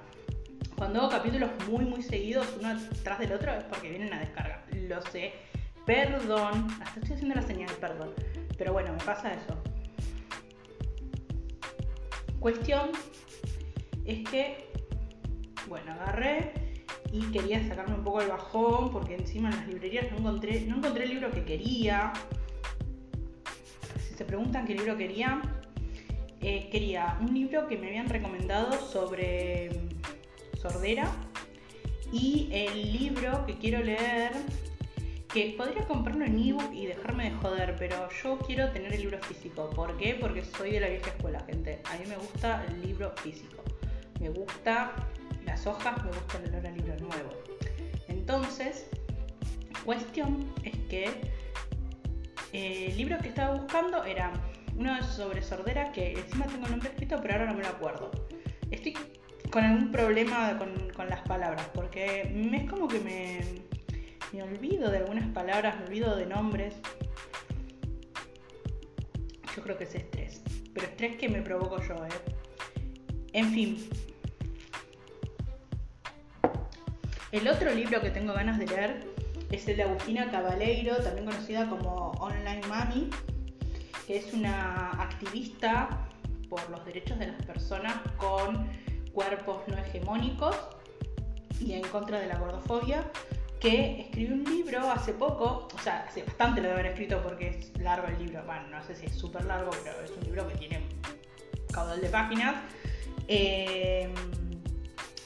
Cuando 0.76 1.02
hago 1.02 1.10
capítulos 1.10 1.52
muy, 1.70 1.86
muy 1.86 2.02
seguidos, 2.02 2.48
uno 2.60 2.76
tras 3.04 3.20
del 3.20 3.34
otro, 3.34 3.54
es 3.54 3.64
porque 3.66 3.90
vienen 3.90 4.14
a 4.14 4.20
descarga. 4.20 4.64
Lo 4.72 5.02
sé. 5.02 5.34
Perdón. 5.86 6.68
Hasta 6.82 7.00
estoy 7.00 7.16
haciendo 7.16 7.36
la 7.36 7.42
señal, 7.42 7.70
perdón. 7.80 8.10
Pero 8.58 8.74
bueno, 8.74 8.92
me 8.94 9.04
pasa 9.04 9.34
eso. 9.34 9.73
Cuestión 12.44 12.90
es 14.04 14.30
que, 14.30 14.68
bueno, 15.70 15.94
agarré 15.94 16.52
y 17.10 17.22
quería 17.32 17.66
sacarme 17.66 17.96
un 17.96 18.04
poco 18.04 18.20
el 18.20 18.28
bajón 18.28 18.92
porque 18.92 19.16
encima 19.16 19.50
en 19.50 19.56
las 19.56 19.68
librerías 19.70 20.12
no 20.12 20.18
encontré, 20.18 20.60
no 20.68 20.76
encontré 20.76 21.06
el 21.06 21.12
libro 21.12 21.32
que 21.32 21.46
quería. 21.46 22.12
Si 23.98 24.16
se 24.16 24.26
preguntan 24.26 24.66
qué 24.66 24.76
libro 24.76 24.98
quería, 24.98 25.42
eh, 26.42 26.68
quería 26.70 27.18
un 27.22 27.34
libro 27.34 27.66
que 27.70 27.78
me 27.78 27.88
habían 27.88 28.10
recomendado 28.10 28.74
sobre 28.74 29.70
sordera 30.62 31.10
y 32.12 32.50
el 32.52 32.92
libro 32.92 33.46
que 33.46 33.58
quiero 33.58 33.82
leer 33.82 34.34
que 35.34 35.56
podría 35.58 35.84
comprarlo 35.88 36.26
en 36.26 36.38
ebook 36.38 36.72
y 36.72 36.86
dejarme 36.86 37.32
de 37.32 37.36
joder, 37.38 37.76
pero 37.80 38.08
yo 38.22 38.38
quiero 38.38 38.70
tener 38.70 38.94
el 38.94 39.02
libro 39.02 39.18
físico. 39.18 39.68
¿Por 39.72 39.98
qué? 39.98 40.14
Porque 40.14 40.44
soy 40.46 40.74
de 40.74 40.80
la 40.80 40.90
vieja 40.90 41.10
escuela, 41.10 41.40
gente. 41.48 41.82
A 41.86 41.98
mí 41.98 42.06
me 42.08 42.18
gusta 42.18 42.64
el 42.70 42.84
libro 42.84 43.12
físico. 43.18 43.64
Me 44.20 44.30
gusta 44.30 44.94
las 45.44 45.66
hojas, 45.66 46.04
me 46.04 46.12
gusta 46.12 46.38
el 46.38 46.50
olor 46.50 46.68
al 46.68 46.76
libro 46.76 46.96
nuevo. 47.00 47.30
Entonces, 48.08 48.88
cuestión 49.84 50.54
es 50.64 50.78
que 50.88 51.06
eh, 52.54 52.90
el 52.92 52.98
libro 52.98 53.18
que 53.18 53.30
estaba 53.30 53.56
buscando 53.56 54.04
era 54.04 54.32
uno 54.78 55.02
sobre 55.02 55.42
sordera 55.42 55.92
que 55.92 56.14
encima 56.14 56.46
tengo 56.46 56.66
el 56.66 56.72
nombre 56.74 56.90
escrito, 56.90 57.18
pero 57.24 57.34
ahora 57.34 57.48
no 57.48 57.56
me 57.56 57.64
lo 57.64 57.70
acuerdo. 57.70 58.12
Estoy 58.70 58.94
con 59.50 59.64
algún 59.64 59.92
problema 59.92 60.56
con, 60.60 60.92
con 60.92 61.10
las 61.10 61.22
palabras, 61.22 61.68
porque 61.74 62.22
es 62.54 62.70
como 62.70 62.88
que 62.88 63.00
me 63.00 63.73
me 64.34 64.42
olvido 64.42 64.90
de 64.90 64.98
algunas 64.98 65.28
palabras, 65.32 65.80
me 65.80 65.86
olvido 65.86 66.16
de 66.16 66.26
nombres. 66.26 66.74
Yo 69.56 69.62
creo 69.62 69.78
que 69.78 69.84
es 69.84 69.94
estrés. 69.94 70.42
Pero 70.74 70.88
estrés 70.88 71.18
que 71.18 71.30
me 71.30 71.44
provoco 71.44 71.80
yo, 71.84 72.04
¿eh? 72.04 72.10
En 73.34 73.52
fin. 73.52 73.90
El 77.32 77.48
otro 77.48 77.74
libro 77.74 78.02
que 78.02 78.10
tengo 78.10 78.34
ganas 78.34 78.58
de 78.58 78.66
leer 78.66 79.08
es 79.52 79.68
el 79.68 79.78
de 79.78 79.84
Agustina 79.84 80.32
Cabaleiro, 80.32 80.98
también 80.98 81.28
conocida 81.28 81.70
como 81.70 82.12
Online 82.20 82.62
Mami, 82.68 83.10
que 84.08 84.18
es 84.18 84.34
una 84.34 84.90
activista 85.02 86.08
por 86.50 86.68
los 86.72 86.84
derechos 86.86 87.20
de 87.20 87.28
las 87.28 87.46
personas 87.46 87.96
con 88.18 88.68
cuerpos 89.14 89.62
no 89.68 89.78
hegemónicos 89.78 90.56
y 91.60 91.74
en 91.74 91.84
contra 91.84 92.20
de 92.20 92.28
la 92.28 92.40
gordofobia 92.40 93.04
que 93.64 94.02
escribió 94.02 94.34
un 94.34 94.44
libro 94.44 94.92
hace 94.92 95.14
poco, 95.14 95.70
o 95.74 95.80
sea, 95.80 96.06
hace 96.10 96.22
bastante 96.24 96.60
lo 96.60 96.68
debe 96.68 96.82
haber 96.82 96.92
escrito 96.92 97.24
porque 97.24 97.48
es 97.48 97.78
largo 97.80 98.08
el 98.08 98.20
libro, 98.20 98.44
bueno, 98.46 98.68
no 98.68 98.84
sé 98.84 98.94
si 98.94 99.06
es 99.06 99.16
súper 99.16 99.46
largo, 99.46 99.72
pero 99.86 100.02
es 100.04 100.12
un 100.12 100.24
libro 100.26 100.46
que 100.50 100.56
tiene 100.56 100.82
caudal 101.72 102.02
de 102.02 102.10
páginas, 102.10 102.56
eh, 103.30 104.10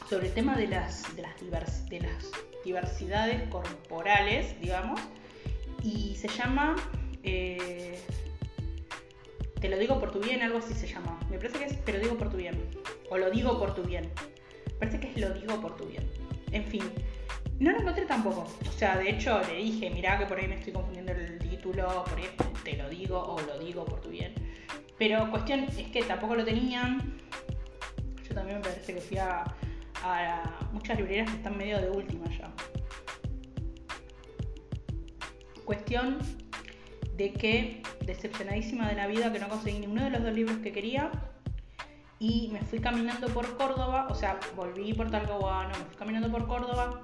sobre 0.08 0.28
el 0.28 0.34
tema 0.36 0.56
de 0.56 0.68
las, 0.68 1.16
de 1.16 1.24
las, 1.24 1.90
de 1.90 2.00
las 2.00 2.32
diversidades 2.64 3.50
corporales, 3.50 4.60
digamos, 4.62 5.02
y 5.82 6.16
se 6.16 6.28
llama... 6.28 6.76
Eh, 7.24 8.00
te 9.60 9.68
lo 9.68 9.80
digo 9.80 10.00
por 10.00 10.12
tu 10.12 10.20
bien, 10.20 10.44
algo 10.44 10.60
así 10.60 10.76
se 10.76 10.86
llama. 10.86 11.20
Me 11.32 11.38
parece 11.38 11.58
que 11.58 11.66
es 11.66 11.84
te 11.84 11.92
lo 11.92 12.00
digo 12.00 12.16
por 12.16 12.30
tu 12.30 12.38
bien. 12.38 12.64
O 13.10 13.18
lo 13.18 13.32
digo 13.32 13.58
por 13.58 13.74
tu 13.74 13.82
bien. 13.82 14.12
Me 14.68 14.74
parece 14.74 15.00
que 15.00 15.10
es 15.10 15.18
lo 15.18 15.32
digo 15.32 15.60
por 15.60 15.76
tu 15.76 15.88
bien. 15.88 16.08
En 16.52 16.64
fin, 16.64 16.84
no 17.60 17.72
lo 17.72 17.80
encontré 17.80 18.06
tampoco. 18.06 18.48
O 18.68 18.72
sea, 18.72 18.98
de 18.98 19.10
hecho 19.10 19.42
le 19.48 19.56
dije, 19.56 19.90
mirá 19.90 20.18
que 20.18 20.26
por 20.26 20.40
ahí 20.40 20.48
me 20.48 20.56
estoy 20.56 20.74
confundiendo 20.74 21.12
el 21.12 21.40
título, 21.40 22.04
por 22.04 22.18
ahí 22.18 22.30
te 22.64 22.78
lo 22.78 22.90
digo 22.90 23.20
o 23.20 23.40
lo 23.42 23.60
digo 23.60 23.86
por 23.86 24.00
tu 24.02 24.10
bien. 24.10 24.34
Pero 24.98 25.30
cuestión 25.30 25.62
es 25.62 25.90
que 25.90 26.04
tampoco 26.04 26.36
lo 26.36 26.46
tenían. 26.46 27.18
Yo 28.28 28.36
también 28.36 28.58
me 28.58 28.64
parece 28.64 28.94
que 28.94 29.02
fui 29.02 29.18
a, 29.18 29.44
muchas 30.72 30.98
librerías 30.98 31.30
que 31.30 31.38
están 31.38 31.58
medio 31.58 31.80
de 31.80 31.90
última 31.90 32.26
ya. 32.38 32.52
Cuestión 35.66 36.20
de 37.16 37.34
que 37.34 37.82
decepcionadísima 38.06 38.88
de 38.88 38.96
la 38.96 39.08
vida 39.08 39.34
que 39.34 39.40
no 39.40 39.50
conseguí 39.50 39.80
ninguno 39.80 40.04
de 40.04 40.12
los 40.12 40.24
dos 40.24 40.34
libros 40.34 40.58
que 40.60 40.72
quería. 40.72 41.12
Y 42.20 42.50
me 42.52 42.62
fui 42.62 42.80
caminando 42.80 43.28
por 43.28 43.58
Córdoba, 43.58 44.08
o 44.10 44.16
sea, 44.16 44.40
volví 44.56 44.94
por 44.94 45.12
Talcahuano, 45.12 45.70
me 45.70 45.86
fui 45.86 45.96
caminando 45.98 46.32
por 46.32 46.48
Córdoba 46.48 47.02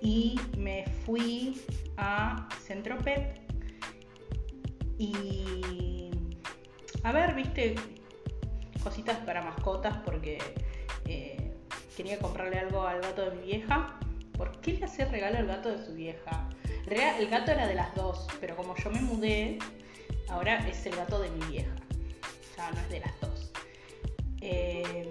y 0.00 0.38
me 0.56 0.84
fui 1.04 1.60
a 1.96 2.48
Centro 2.64 2.98
Pet 2.98 3.40
y 4.98 6.10
a 7.02 7.12
ver, 7.12 7.34
viste, 7.34 7.74
cositas 8.82 9.18
para 9.18 9.42
mascotas 9.42 9.96
porque 10.04 10.38
eh, 11.04 11.52
quería 11.96 12.18
comprarle 12.18 12.58
algo 12.58 12.86
al 12.86 13.00
gato 13.00 13.30
de 13.30 13.36
mi 13.36 13.46
vieja. 13.46 13.98
¿Por 14.36 14.60
qué 14.60 14.74
le 14.74 14.84
hacía 14.84 15.06
regalo 15.06 15.38
al 15.38 15.46
gato 15.46 15.70
de 15.70 15.84
su 15.84 15.94
vieja? 15.94 16.48
El 16.90 17.28
gato 17.28 17.52
era 17.52 17.66
de 17.66 17.74
las 17.74 17.94
dos, 17.94 18.26
pero 18.40 18.56
como 18.56 18.74
yo 18.76 18.90
me 18.90 19.00
mudé, 19.00 19.58
ahora 20.28 20.66
es 20.68 20.86
el 20.86 20.96
gato 20.96 21.20
de 21.20 21.30
mi 21.30 21.44
vieja. 21.46 21.74
Ya 22.56 22.70
no 22.70 22.80
es 22.80 22.88
de 22.88 23.00
las 23.00 23.20
dos. 23.20 23.52
Eh, 24.40 25.08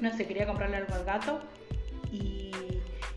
no 0.00 0.16
sé, 0.16 0.26
quería 0.26 0.46
comprarle 0.46 0.76
algo 0.76 0.94
al 0.94 1.04
gato 1.04 1.40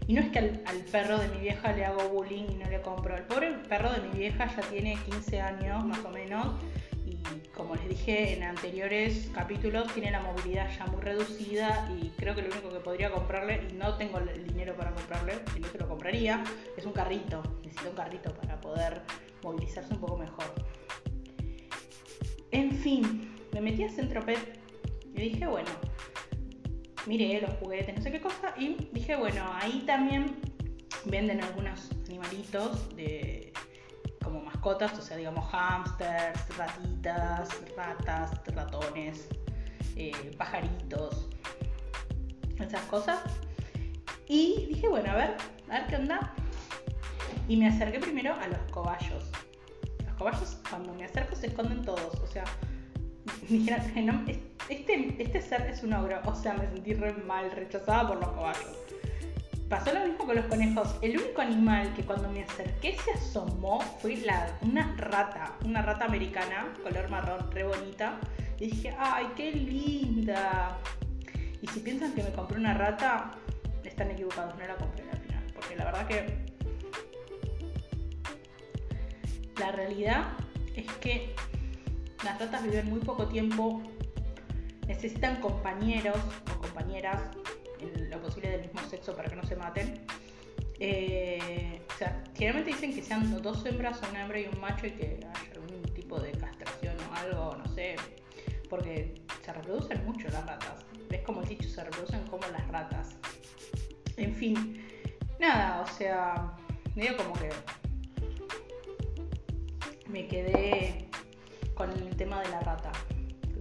y 0.07 0.13
no 0.13 0.21
es 0.21 0.29
que 0.29 0.39
al, 0.39 0.59
perro 0.91 1.17
de 1.17 1.27
mi 1.29 1.39
vieja 1.39 1.71
le 1.71 1.85
hago 1.85 2.09
bullying 2.09 2.45
y 2.49 2.55
no 2.55 2.69
le 2.69 2.81
compro. 2.81 3.15
El 3.15 3.23
pobre 3.23 3.53
perro 3.67 3.91
de 3.91 4.01
mi 4.01 4.17
vieja 4.17 4.47
ya 4.55 4.61
tiene 4.69 4.97
15 5.05 5.41
años 5.41 5.85
más 5.85 5.99
o 6.05 6.09
menos 6.09 6.59
y 7.05 7.17
como 7.55 7.75
les 7.75 7.89
dije 7.89 8.35
en 8.35 8.43
anteriores 8.43 9.29
capítulos 9.33 9.91
tiene 9.93 10.11
la 10.11 10.19
movilidad 10.21 10.69
ya 10.77 10.85
muy 10.87 11.01
reducida 11.01 11.89
y 11.99 12.09
creo 12.17 12.35
que 12.35 12.43
lo 12.43 12.49
único 12.49 12.69
que 12.69 12.79
podría 12.79 13.11
comprarle, 13.11 13.67
y 13.69 13.73
no 13.73 13.95
tengo 13.97 14.19
el 14.19 14.45
dinero 14.45 14.75
para 14.75 14.91
comprarle, 14.91 15.33
si 15.53 15.59
no 15.59 15.67
se 15.67 15.77
lo 15.79 15.87
compraría, 15.87 16.43
es 16.77 16.85
un 16.85 16.93
carrito. 16.93 17.41
Necesito 17.63 17.89
un 17.89 17.95
carrito 17.95 18.33
para 18.33 18.59
poder 18.61 19.01
movilizarse 19.43 19.93
un 19.93 19.99
poco 19.99 20.17
mejor. 20.17 20.45
En 22.51 22.71
fin, 22.71 23.33
me 23.53 23.61
metí 23.61 23.83
a 23.83 23.89
Centro 23.89 24.23
Pet 24.23 24.59
y 25.13 25.21
dije, 25.21 25.47
bueno, 25.47 25.69
miré 27.05 27.41
los 27.41 27.51
juguetes, 27.59 27.95
no 27.95 28.01
sé 28.01 28.11
qué 28.11 28.21
cosa, 28.21 28.53
y 28.57 28.89
dije, 28.91 29.15
bueno, 29.15 29.43
ahí 29.53 29.83
también 29.85 30.35
venden 31.05 31.43
algunos 31.43 31.91
animalitos 32.07 32.95
de 32.95 33.53
como 34.23 34.41
mascotas, 34.41 34.97
o 34.97 35.01
sea, 35.01 35.17
digamos 35.17 35.45
hamsters, 35.51 36.57
ratitas, 36.57 37.49
ratas, 37.75 38.31
ratones, 38.47 39.27
eh, 39.95 40.31
pajaritos, 40.37 41.29
esas 42.59 42.81
cosas. 42.85 43.19
Y 44.27 44.65
dije, 44.67 44.87
bueno, 44.87 45.11
a 45.11 45.15
ver, 45.15 45.37
a 45.69 45.79
ver 45.79 45.87
qué 45.87 45.95
onda. 45.97 46.33
Y 47.47 47.57
me 47.57 47.67
acerqué 47.67 47.99
primero 47.99 48.33
a 48.33 48.47
los 48.47 48.57
cobayos. 48.71 49.29
Los 50.03 50.15
cobayos, 50.15 50.57
cuando 50.67 50.93
me 50.95 51.05
acerco, 51.05 51.35
se 51.35 51.47
esconden 51.47 51.83
todos. 51.83 52.15
O 52.19 52.27
sea, 52.27 52.45
dijeron, 53.47 54.05
no, 54.05 54.25
este, 54.69 55.15
este 55.19 55.41
ser 55.41 55.61
es 55.61 55.83
un 55.83 55.93
ogro, 55.93 56.19
o 56.25 56.35
sea, 56.35 56.53
me 56.53 56.67
sentí 56.67 56.93
re 56.93 57.13
mal, 57.13 57.51
rechazada 57.51 58.07
por 58.07 58.17
los 58.17 58.29
caballos. 58.29 58.77
Pasó 59.69 59.93
lo 59.93 60.05
mismo 60.05 60.25
con 60.25 60.35
los 60.35 60.45
conejos. 60.45 60.95
El 61.01 61.17
único 61.17 61.41
animal 61.41 61.91
que 61.95 62.03
cuando 62.03 62.29
me 62.29 62.43
acerqué 62.43 62.97
se 63.03 63.11
asomó 63.11 63.81
fue 63.99 64.17
una 64.61 64.95
rata, 64.97 65.53
una 65.63 65.81
rata 65.81 66.05
americana, 66.05 66.71
color 66.83 67.09
marrón, 67.09 67.51
re 67.51 67.63
bonita. 67.63 68.19
Y 68.59 68.67
dije, 68.67 68.95
¡ay, 68.97 69.27
qué 69.35 69.51
linda! 69.51 70.77
Y 71.61 71.67
si 71.67 71.79
piensan 71.79 72.13
que 72.13 72.21
me 72.21 72.31
compré 72.31 72.59
una 72.59 72.75
rata, 72.75 73.31
están 73.83 74.11
equivocados, 74.11 74.55
no 74.57 74.67
la 74.67 74.75
compré 74.75 75.09
al 75.09 75.17
final. 75.17 75.43
Porque 75.55 75.75
la 75.75 75.85
verdad 75.85 76.07
que. 76.07 76.45
La 79.59 79.71
realidad 79.71 80.25
es 80.75 80.91
que 80.97 81.33
las 82.23 82.39
ratas 82.39 82.63
viven 82.63 82.89
muy 82.89 82.99
poco 82.99 83.27
tiempo 83.27 83.81
necesitan 84.87 85.41
compañeros 85.41 86.17
o 86.53 86.61
compañeras, 86.61 87.21
en 87.79 88.09
lo 88.09 88.21
posible 88.21 88.49
del 88.49 88.61
mismo 88.61 88.81
sexo 88.89 89.15
para 89.15 89.29
que 89.29 89.35
no 89.35 89.43
se 89.43 89.55
maten. 89.55 90.05
Eh, 90.79 91.81
o 91.93 91.97
sea, 91.97 92.23
generalmente 92.33 92.71
dicen 92.71 92.93
que 92.93 93.01
sean 93.01 93.41
dos 93.41 93.65
hembras, 93.65 94.01
una 94.09 94.23
hembra 94.23 94.39
y 94.39 94.45
un 94.45 94.59
macho 94.59 94.87
y 94.87 94.91
que 94.91 95.19
haya 95.21 95.51
algún 95.53 95.83
tipo 95.93 96.19
de 96.19 96.31
castración 96.31 96.95
o 97.09 97.15
algo, 97.15 97.55
no 97.55 97.67
sé, 97.73 97.95
porque 98.69 99.21
se 99.43 99.53
reproducen 99.53 100.05
mucho 100.05 100.27
las 100.29 100.45
ratas. 100.45 100.85
Es 101.09 101.21
como 101.21 101.41
el 101.41 101.47
dicho, 101.47 101.69
se 101.69 101.83
reproducen 101.83 102.25
como 102.27 102.45
las 102.47 102.67
ratas. 102.67 103.15
En 104.17 104.33
fin, 104.33 104.85
nada, 105.39 105.81
o 105.81 105.87
sea, 105.87 106.53
medio 106.95 107.15
como 107.17 107.33
que 107.33 107.49
me 110.07 110.27
quedé 110.27 111.09
con 111.73 111.91
el 111.91 112.15
tema 112.15 112.41
de 112.41 112.49
la 112.49 112.59
rata. 112.61 112.91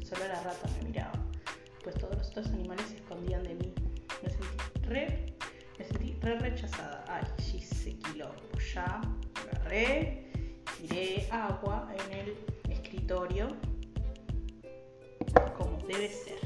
Solo 0.02 0.28
la 0.28 0.42
rata 0.42 0.68
me 0.82 0.83
pues 1.82 1.96
todos 1.96 2.16
los 2.16 2.28
otros 2.28 2.46
animales 2.48 2.86
se 2.88 2.96
escondían 2.96 3.42
de 3.44 3.54
mí. 3.54 3.74
Me 4.22 4.30
sentí 4.30 4.86
re, 4.86 5.34
sentí 5.78 6.16
re 6.20 6.38
rechazada. 6.38 7.04
Ay, 7.08 7.24
sí, 7.38 7.94
quilombo. 7.94 8.34
Ya 8.74 9.00
agarré, 9.34 10.26
tiré 10.78 11.28
agua 11.30 11.88
en 11.92 12.18
el 12.18 12.36
escritorio 12.70 13.48
como 15.56 15.78
debe 15.86 16.08
ser. 16.08 16.38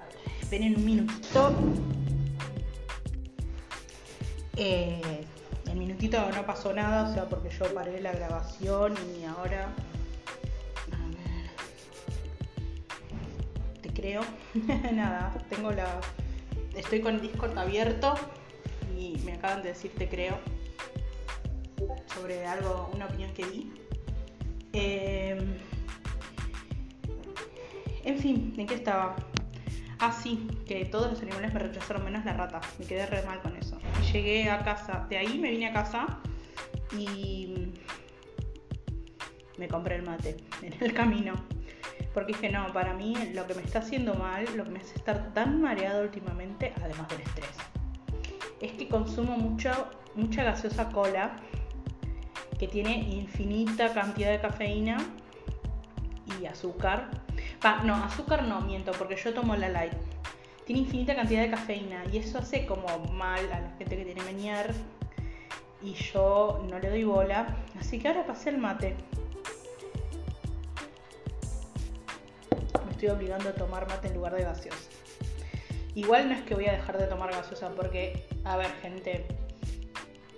A 0.00 0.04
ver, 0.06 0.16
esperen 0.40 0.76
un 0.76 0.84
minutito. 0.84 1.54
Eh, 4.56 5.24
el 5.66 5.76
minutito 5.76 6.18
no 6.32 6.46
pasó 6.46 6.72
nada, 6.72 7.10
o 7.10 7.14
sea, 7.14 7.28
porque 7.28 7.50
yo 7.50 7.72
paré 7.74 8.00
la 8.00 8.12
grabación 8.12 8.94
y 9.20 9.24
ahora 9.24 9.74
creo. 13.96 14.20
Nada, 14.92 15.32
tengo 15.48 15.72
la. 15.72 16.00
Estoy 16.76 17.00
con 17.00 17.14
el 17.14 17.20
Discord 17.22 17.56
abierto 17.56 18.14
y 18.96 19.16
me 19.24 19.32
acaban 19.32 19.62
de 19.62 19.70
decir 19.70 19.90
te 19.96 20.08
creo 20.08 20.38
sobre 22.14 22.46
algo, 22.46 22.90
una 22.94 23.06
opinión 23.06 23.32
que 23.32 23.46
di. 23.46 23.72
Em, 24.72 25.56
en 28.04 28.18
fin, 28.18 28.54
¿en 28.56 28.66
qué 28.66 28.74
estaba? 28.74 29.16
Ah, 29.98 30.12
sí, 30.12 30.46
que 30.66 30.84
todos 30.84 31.10
los 31.10 31.22
animales 31.22 31.54
me 31.54 31.60
rechazaron 31.60 32.04
menos 32.04 32.24
la 32.24 32.34
rata. 32.34 32.60
Me 32.78 32.86
quedé 32.86 33.06
re 33.06 33.22
mal 33.22 33.40
con 33.40 33.56
eso. 33.56 33.78
Llegué 34.12 34.50
a 34.50 34.62
casa, 34.62 35.06
de 35.08 35.16
ahí 35.16 35.38
me 35.38 35.50
vine 35.50 35.68
a 35.68 35.72
casa 35.72 36.20
y 36.96 37.72
me 39.58 39.68
compré 39.68 39.96
el 39.96 40.02
mate 40.02 40.36
en 40.62 40.74
el 40.82 40.92
camino. 40.92 41.55
Porque 42.16 42.32
dije, 42.32 42.48
no, 42.48 42.72
para 42.72 42.94
mí 42.94 43.14
lo 43.34 43.46
que 43.46 43.52
me 43.52 43.60
está 43.60 43.80
haciendo 43.80 44.14
mal, 44.14 44.46
lo 44.56 44.64
que 44.64 44.70
me 44.70 44.78
hace 44.78 44.94
estar 44.94 45.34
tan 45.34 45.60
mareado 45.60 46.00
últimamente, 46.00 46.72
además 46.82 47.08
del 47.10 47.20
estrés, 47.20 47.54
es 48.58 48.72
que 48.72 48.88
consumo 48.88 49.36
mucho, 49.36 49.70
mucha 50.14 50.42
gaseosa 50.42 50.88
cola 50.88 51.36
que 52.58 52.68
tiene 52.68 53.00
infinita 53.00 53.92
cantidad 53.92 54.30
de 54.30 54.40
cafeína 54.40 54.96
y 56.40 56.46
azúcar. 56.46 57.10
no, 57.84 57.96
azúcar 57.96 58.44
no, 58.44 58.62
miento, 58.62 58.92
porque 58.92 59.16
yo 59.16 59.34
tomo 59.34 59.54
la 59.54 59.68
light. 59.68 59.92
Tiene 60.64 60.80
infinita 60.80 61.14
cantidad 61.14 61.42
de 61.42 61.50
cafeína 61.50 62.02
y 62.10 62.16
eso 62.16 62.38
hace 62.38 62.64
como 62.64 62.86
mal 63.12 63.44
a 63.52 63.60
la 63.60 63.70
gente 63.76 63.94
que 63.94 64.04
tiene 64.06 64.22
meñar 64.22 64.70
y 65.82 65.92
yo 65.92 66.64
no 66.70 66.78
le 66.78 66.88
doy 66.88 67.04
bola. 67.04 67.54
Así 67.78 67.98
que 67.98 68.08
ahora 68.08 68.24
pasé 68.24 68.48
el 68.48 68.56
mate. 68.56 68.96
Obligando 73.08 73.48
a 73.48 73.52
tomar 73.52 73.88
mate 73.88 74.08
en 74.08 74.14
lugar 74.14 74.34
de 74.34 74.42
gaseosa. 74.42 74.90
Igual 75.94 76.28
no 76.28 76.34
es 76.34 76.42
que 76.42 76.54
voy 76.54 76.66
a 76.66 76.72
dejar 76.72 76.98
de 76.98 77.06
tomar 77.06 77.30
gaseosa 77.30 77.70
porque, 77.70 78.26
a 78.44 78.56
ver, 78.56 78.70
gente, 78.82 79.26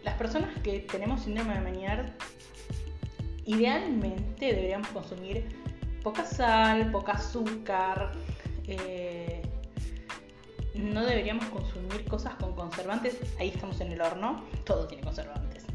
las 0.05 0.15
personas 0.15 0.57
que 0.63 0.81
tenemos 0.81 1.23
síndrome 1.23 1.55
de 1.55 1.61
Menier, 1.61 2.13
idealmente 3.45 4.47
deberíamos 4.47 4.89
consumir 4.89 5.49
poca 6.03 6.25
sal, 6.25 6.91
poca 6.93 7.13
azúcar, 7.13 8.13
eh, 8.67 9.43
no 10.75 11.05
deberíamos 11.05 11.47
consumir 11.47 12.05
cosas 12.05 12.35
con 12.37 12.55
conservantes, 12.55 13.19
ahí 13.39 13.49
estamos 13.49 13.81
en 13.81 13.93
el 13.93 14.01
horno, 14.01 14.45
todo 14.65 14.87
tiene 14.87 15.03
conservantes. 15.03 15.67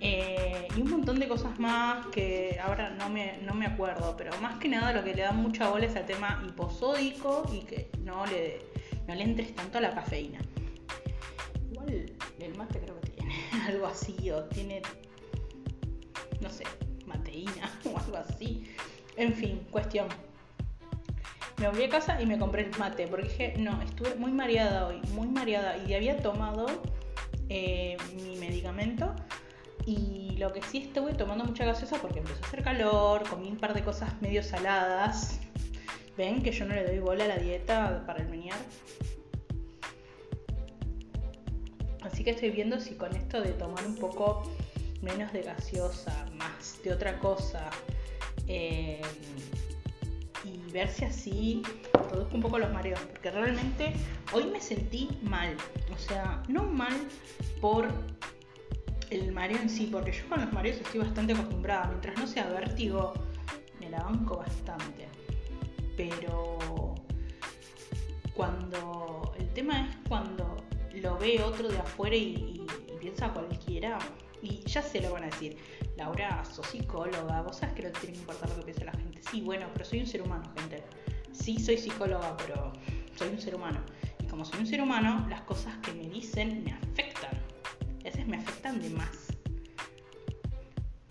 Eh, 0.00 0.68
y 0.76 0.80
un 0.80 0.90
montón 0.90 1.18
de 1.18 1.26
cosas 1.26 1.58
más 1.58 2.06
que 2.06 2.58
ahora 2.62 2.90
no 2.90 3.08
me, 3.08 3.38
no 3.38 3.54
me 3.54 3.66
acuerdo, 3.66 4.14
pero 4.16 4.30
más 4.40 4.58
que 4.58 4.68
nada 4.68 4.92
lo 4.92 5.02
que 5.02 5.14
le 5.14 5.22
da 5.22 5.32
mucha 5.32 5.68
bola 5.70 5.86
es 5.86 5.96
al 5.96 6.06
tema 6.06 6.42
hiposódico 6.46 7.44
y 7.52 7.60
que 7.60 7.90
no 8.04 8.24
le, 8.26 8.60
no 9.08 9.14
le 9.14 9.24
entres 9.24 9.54
tanto 9.54 9.78
a 9.78 9.80
la 9.80 9.90
cafeína. 9.90 10.38
Igual 11.72 12.12
el 12.38 12.56
mate 12.56 12.78
creo 12.78 13.00
que 13.00 13.10
tiene 13.10 13.34
algo 13.66 13.86
así, 13.86 14.30
o 14.30 14.44
tiene, 14.44 14.82
no 16.40 16.50
sé, 16.50 16.64
mateína 17.06 17.70
o 17.84 17.98
algo 17.98 18.16
así. 18.18 18.64
En 19.16 19.34
fin, 19.34 19.66
cuestión. 19.70 20.06
Me 21.58 21.66
volví 21.66 21.82
a 21.82 21.88
casa 21.88 22.22
y 22.22 22.26
me 22.26 22.38
compré 22.38 22.62
el 22.62 22.78
mate 22.78 23.08
porque 23.08 23.24
dije, 23.24 23.54
no, 23.58 23.82
estuve 23.82 24.14
muy 24.14 24.30
mareada 24.30 24.86
hoy, 24.86 25.00
muy 25.12 25.26
mareada 25.26 25.76
y 25.76 25.92
había 25.94 26.22
tomado 26.22 26.66
eh, 27.48 27.96
mi 28.14 28.36
medicamento 28.36 29.12
Y 29.88 30.36
lo 30.36 30.52
que 30.52 30.60
sí 30.60 30.82
estuve 30.82 31.14
tomando 31.14 31.46
mucha 31.46 31.64
gaseosa 31.64 31.96
porque 31.96 32.18
empezó 32.18 32.44
a 32.44 32.46
hacer 32.46 32.62
calor, 32.62 33.26
comí 33.26 33.48
un 33.48 33.56
par 33.56 33.72
de 33.72 33.82
cosas 33.82 34.20
medio 34.20 34.42
saladas. 34.42 35.40
Ven 36.18 36.42
que 36.42 36.52
yo 36.52 36.66
no 36.66 36.74
le 36.74 36.84
doy 36.84 36.98
bola 36.98 37.24
a 37.24 37.28
la 37.28 37.38
dieta 37.38 38.04
para 38.06 38.22
el 38.22 38.28
meniar. 38.28 38.58
Así 42.02 42.22
que 42.22 42.32
estoy 42.32 42.50
viendo 42.50 42.78
si 42.78 42.96
con 42.96 43.16
esto 43.16 43.40
de 43.40 43.52
tomar 43.52 43.86
un 43.86 43.96
poco 43.96 44.42
menos 45.00 45.32
de 45.32 45.40
gaseosa, 45.40 46.26
más 46.36 46.82
de 46.84 46.92
otra 46.92 47.18
cosa, 47.18 47.70
eh, 48.46 49.00
y 50.44 50.70
ver 50.70 50.90
si 50.90 51.06
así 51.06 51.62
reduzco 52.10 52.34
un 52.34 52.42
poco 52.42 52.58
los 52.58 52.70
mareos, 52.74 53.00
porque 53.00 53.30
realmente 53.30 53.94
hoy 54.34 54.44
me 54.44 54.60
sentí 54.60 55.08
mal, 55.22 55.56
o 55.94 55.98
sea, 55.98 56.42
no 56.46 56.64
mal 56.64 56.94
por 57.62 57.88
el 59.10 59.32
mareo 59.32 59.58
en 59.58 59.70
sí, 59.70 59.88
porque 59.90 60.12
yo 60.12 60.28
con 60.28 60.40
los 60.40 60.52
mareos 60.52 60.78
estoy 60.78 61.00
bastante 61.00 61.32
acostumbrada, 61.32 61.86
mientras 61.88 62.18
no 62.18 62.26
sea 62.26 62.48
vértigo, 62.48 63.14
me 63.80 63.90
la 63.90 64.02
banco 64.02 64.36
bastante, 64.36 65.08
pero 65.96 66.94
cuando 68.34 69.32
el 69.38 69.48
tema 69.52 69.88
es 69.88 69.96
cuando 70.08 70.56
lo 70.94 71.16
ve 71.18 71.42
otro 71.42 71.68
de 71.68 71.78
afuera 71.78 72.16
y, 72.16 72.66
y 72.86 72.98
piensa 73.00 73.32
cualquiera, 73.32 73.98
y 74.42 74.60
ya 74.66 74.82
se 74.82 75.00
lo 75.00 75.12
van 75.12 75.24
a 75.24 75.26
decir, 75.26 75.56
Laura, 75.96 76.44
sos 76.44 76.66
psicóloga, 76.66 77.42
vos 77.42 77.56
sabes 77.56 77.74
que 77.74 77.82
no 77.82 77.90
tiene 77.90 78.14
que 78.14 78.20
importar 78.20 78.48
lo 78.50 78.56
que 78.56 78.62
piensa 78.62 78.84
la 78.84 78.92
gente. 78.92 79.20
Sí, 79.30 79.40
bueno, 79.40 79.66
pero 79.72 79.84
soy 79.84 80.00
un 80.00 80.06
ser 80.06 80.22
humano, 80.22 80.44
gente. 80.56 80.84
Sí, 81.32 81.58
soy 81.58 81.76
psicóloga, 81.76 82.36
pero 82.36 82.72
soy 83.16 83.28
un 83.28 83.40
ser 83.40 83.54
humano. 83.54 83.80
Y 84.20 84.26
como 84.26 84.44
soy 84.44 84.60
un 84.60 84.66
ser 84.66 84.80
humano, 84.80 85.26
las 85.28 85.40
cosas 85.42 85.76
que 85.78 85.92
me 85.92 86.08
dicen 86.08 86.64
me 86.64 86.72
afectan. 86.72 86.87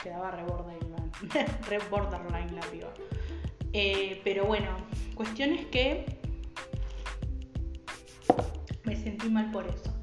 Quedaba 0.08 0.32
re 0.32 0.44
borderline, 0.44 1.04
re 1.68 1.80
borderline 1.90 2.56
la 2.56 2.62
piba. 2.62 2.88
Eh, 3.74 4.22
pero 4.24 4.46
bueno, 4.46 4.70
cuestión 5.16 5.52
es 5.52 5.66
que 5.66 6.06
me 8.86 8.96
sentí 8.96 9.28
mal 9.28 9.52
por 9.52 9.68
eso. 9.68 9.94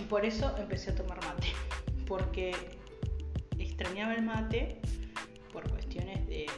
Y 0.00 0.04
por 0.06 0.24
eso 0.24 0.52
empecé 0.58 0.90
a 0.90 0.96
tomar 0.96 1.24
mate 1.24 1.46
porque 2.08 2.56
extrañaba 3.56 4.14
el 4.14 4.22
mate 4.22 4.80
por 5.52 5.70
cuestiones 5.70 6.26
de, 6.26 6.48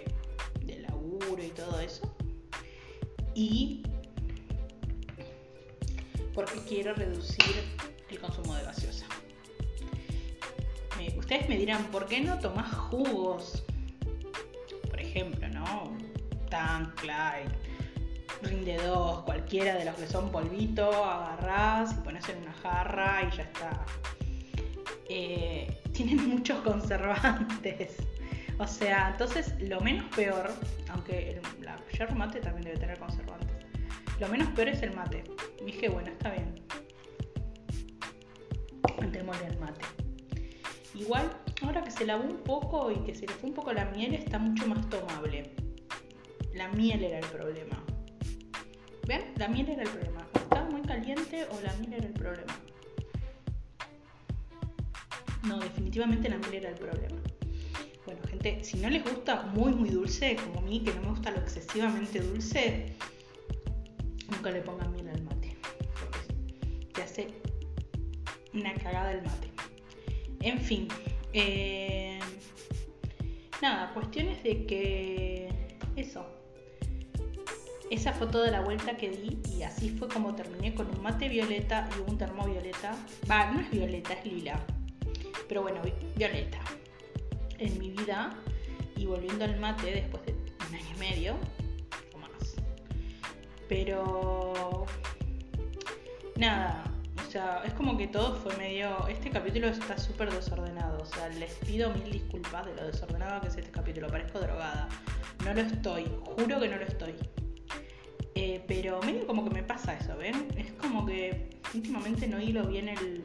laburo 0.88 1.44
y 1.44 1.50
todo 1.50 1.78
eso. 1.80 2.10
Y 3.34 3.82
porque 6.32 6.58
quiero 6.66 6.94
reducir 6.94 7.54
el 8.08 8.18
consumo 8.18 8.54
de 8.54 8.62
gaseosa. 8.62 9.04
Ustedes 11.28 11.46
me 11.50 11.58
dirán, 11.58 11.84
¿por 11.88 12.06
qué 12.06 12.22
no 12.22 12.38
tomas 12.38 12.74
jugos? 12.74 13.62
Por 14.88 14.98
ejemplo, 14.98 15.46
¿no? 15.50 15.94
Tank, 16.48 16.94
Clyde, 16.94 17.52
Rinde 18.40 18.78
2, 18.78 19.24
cualquiera 19.24 19.74
de 19.74 19.84
los 19.84 19.94
que 19.96 20.06
son 20.06 20.32
polvito, 20.32 20.88
agarrás 21.04 21.92
y 21.92 21.96
pones 21.96 22.26
en 22.30 22.38
una 22.38 22.54
jarra 22.54 23.28
y 23.30 23.36
ya 23.36 23.42
está. 23.42 23.84
Eh, 25.10 25.78
tienen 25.92 26.30
muchos 26.30 26.60
conservantes. 26.60 27.96
O 28.58 28.66
sea, 28.66 29.10
entonces 29.10 29.52
lo 29.60 29.82
menos 29.82 30.06
peor, 30.16 30.50
aunque 30.88 31.32
el, 31.32 31.42
la 31.62 31.76
yerba 31.92 32.14
mate 32.14 32.40
también 32.40 32.64
debe 32.64 32.78
tener 32.78 32.98
conservantes, 32.98 33.54
lo 34.18 34.28
menos 34.28 34.48
peor 34.52 34.68
es 34.68 34.82
el 34.82 34.94
mate. 34.94 35.24
dije, 35.62 35.90
bueno, 35.90 36.08
está 36.08 36.30
bien. 36.30 36.54
Entémosle 39.02 39.46
al 39.46 39.58
mate. 39.58 39.97
Igual, 40.98 41.30
ahora 41.62 41.84
que 41.84 41.92
se 41.92 42.04
lavó 42.04 42.24
un 42.24 42.38
poco 42.38 42.90
y 42.90 42.96
que 43.04 43.14
se 43.14 43.26
le 43.26 43.32
fue 43.34 43.50
un 43.50 43.54
poco 43.54 43.72
la 43.72 43.84
miel, 43.84 44.14
está 44.14 44.38
mucho 44.38 44.66
más 44.66 44.88
tomable. 44.90 45.54
La 46.54 46.68
miel 46.68 47.04
era 47.04 47.20
el 47.20 47.26
problema. 47.26 47.84
¿Ven? 49.06 49.32
La 49.36 49.46
miel 49.46 49.68
era 49.68 49.84
el 49.84 49.88
problema. 49.88 50.26
¿Estaba 50.34 50.68
muy 50.68 50.82
caliente 50.82 51.46
o 51.52 51.60
la 51.60 51.72
miel 51.74 51.94
era 51.94 52.06
el 52.06 52.14
problema? 52.14 52.58
No, 55.46 55.60
definitivamente 55.60 56.28
la 56.28 56.38
miel 56.38 56.54
era 56.54 56.70
el 56.70 56.74
problema. 56.74 57.16
Bueno, 58.04 58.20
gente, 58.28 58.64
si 58.64 58.78
no 58.78 58.90
les 58.90 59.04
gusta 59.04 59.42
muy, 59.54 59.72
muy 59.72 59.90
dulce, 59.90 60.36
como 60.36 60.58
a 60.58 60.62
mí, 60.62 60.82
que 60.82 60.92
no 60.94 61.02
me 61.02 61.08
gusta 61.10 61.30
lo 61.30 61.38
excesivamente 61.38 62.20
dulce, 62.20 62.96
nunca 64.28 64.50
le 64.50 64.62
pongan 64.62 64.92
miel 64.92 65.10
al 65.10 65.22
mate. 65.22 65.56
Porque 66.00 66.18
te 66.92 67.02
hace 67.02 67.28
una 68.52 68.74
cagada 68.74 69.12
el 69.12 69.22
mate. 69.22 69.57
En 70.48 70.60
fin. 70.60 70.88
Eh, 71.32 72.18
nada, 73.62 73.92
cuestiones 73.94 74.42
de 74.42 74.66
que. 74.66 75.48
Eso. 75.96 76.26
Esa 77.90 78.12
foto 78.12 78.42
de 78.42 78.50
la 78.50 78.60
vuelta 78.60 78.96
que 78.96 79.10
di 79.10 79.38
y 79.56 79.62
así 79.62 79.90
fue 79.90 80.08
como 80.08 80.34
terminé 80.34 80.74
con 80.74 80.86
un 80.86 81.02
mate 81.02 81.28
violeta 81.28 81.88
y 81.96 82.10
un 82.10 82.18
termo 82.18 82.44
violeta. 82.46 82.94
Va, 83.30 83.50
no 83.50 83.60
es 83.60 83.70
violeta, 83.70 84.12
es 84.12 84.26
lila 84.26 84.62
pero 85.48 85.62
bueno, 85.62 85.80
Violeta. 86.16 86.58
En 87.58 87.78
mi 87.78 87.90
vida, 87.90 88.36
y 88.96 89.06
volviendo 89.06 89.44
al 89.44 89.58
mate 89.58 89.90
después 89.90 90.24
de 90.26 90.32
un 90.32 90.74
año 90.74 90.86
y 90.94 90.98
medio, 90.98 91.36
o 92.14 92.18
más. 92.18 92.54
Pero. 93.68 94.86
Nada, 96.36 96.84
o 97.28 97.30
sea, 97.30 97.62
es 97.66 97.74
como 97.74 97.98
que 97.98 98.06
todo 98.06 98.36
fue 98.36 98.56
medio. 98.56 99.06
Este 99.06 99.28
capítulo 99.28 99.68
está 99.68 99.98
súper 99.98 100.32
desordenado. 100.32 101.02
O 101.02 101.04
sea, 101.04 101.28
les 101.28 101.52
pido 101.56 101.90
mil 101.90 102.10
disculpas 102.10 102.64
de 102.64 102.74
lo 102.74 102.86
desordenado 102.86 103.42
que 103.42 103.48
es 103.48 103.56
este 103.58 103.70
capítulo. 103.70 104.08
Parezco 104.08 104.40
drogada. 104.40 104.88
No 105.44 105.52
lo 105.52 105.60
estoy, 105.60 106.06
juro 106.24 106.58
que 106.58 106.68
no 106.68 106.76
lo 106.76 106.84
estoy. 106.86 107.14
Eh, 108.34 108.64
pero 108.66 109.02
medio 109.02 109.26
como 109.26 109.44
que 109.44 109.50
me 109.50 109.62
pasa 109.62 109.92
eso, 109.98 110.16
¿ven? 110.16 110.48
Es 110.56 110.72
como 110.72 111.04
que 111.04 111.50
últimamente 111.74 112.26
no 112.26 112.40
hilo 112.40 112.66
bien 112.66 112.88
el, 112.88 113.22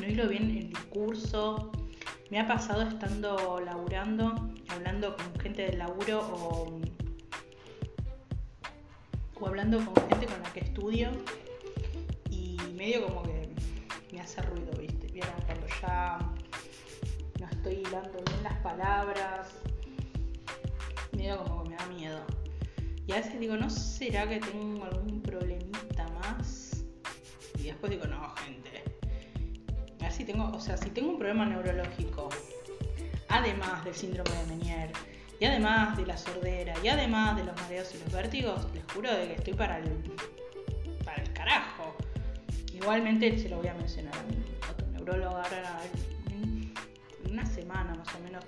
no 0.00 0.06
hilo 0.06 0.28
bien 0.28 0.44
el 0.44 0.68
discurso. 0.70 1.72
Me 2.30 2.40
ha 2.40 2.48
pasado 2.48 2.88
estando 2.88 3.60
laburando, 3.60 4.50
hablando 4.68 5.14
con 5.14 5.40
gente 5.40 5.66
del 5.66 5.78
laburo 5.78 6.20
o, 6.32 6.80
hablando 9.46 9.78
con 9.84 9.94
gente 10.08 10.26
con 10.26 10.42
la 10.42 10.52
que 10.52 10.60
estudio 10.60 11.10
y 12.30 12.56
medio 12.74 13.06
como 13.06 13.22
que 13.22 13.48
me 14.12 14.20
hace 14.20 14.42
ruido, 14.42 14.72
¿viste? 14.78 15.06
Vieron 15.08 15.32
cuando 15.46 15.66
ya 15.80 16.18
no 17.40 17.46
estoy 17.50 17.74
hilando 17.74 18.22
bien 18.24 18.42
las 18.42 18.58
palabras, 18.62 19.48
medio 21.12 21.42
como 21.44 21.64
que 21.64 21.70
me 21.70 21.76
da 21.76 21.86
miedo. 21.86 22.20
Y 23.06 23.12
a 23.12 23.16
veces 23.16 23.38
digo, 23.40 23.56
¿no 23.56 23.68
será 23.68 24.28
que 24.28 24.38
tengo 24.38 24.84
algún 24.84 25.20
problemita 25.22 26.08
más? 26.20 26.84
Y 27.58 27.64
después 27.64 27.90
digo, 27.90 28.06
no, 28.06 28.34
gente, 28.36 28.82
si 30.12 30.24
tengo, 30.24 30.50
o 30.52 30.60
sea, 30.60 30.76
si 30.76 30.90
tengo 30.90 31.10
un 31.10 31.18
problema 31.18 31.46
neurológico, 31.46 32.28
además 33.28 33.84
del 33.84 33.94
síndrome 33.94 34.30
de 34.30 34.46
Menier, 34.46 34.92
y 35.42 35.44
además 35.44 35.96
de 35.96 36.06
la 36.06 36.16
sordera, 36.16 36.72
y 36.84 36.86
además 36.86 37.36
de 37.36 37.42
los 37.42 37.60
mareos 37.62 37.92
y 37.96 37.98
los 37.98 38.12
vértigos, 38.12 38.64
les 38.74 38.84
juro 38.92 39.12
de 39.12 39.26
que 39.26 39.34
estoy 39.34 39.54
para 39.54 39.78
el, 39.78 39.88
para 41.04 41.20
el 41.20 41.32
carajo. 41.32 41.96
Igualmente 42.72 43.36
se 43.36 43.48
lo 43.48 43.56
voy 43.56 43.66
a 43.66 43.74
mencionar 43.74 44.14
a 44.16 44.22
mi 44.22 44.36
neurólogo 44.92 45.34
ahora 45.34 45.80
en 46.30 46.72
una 47.28 47.44
semana 47.44 47.92
más 47.92 48.06
o 48.14 48.20
menos. 48.20 48.44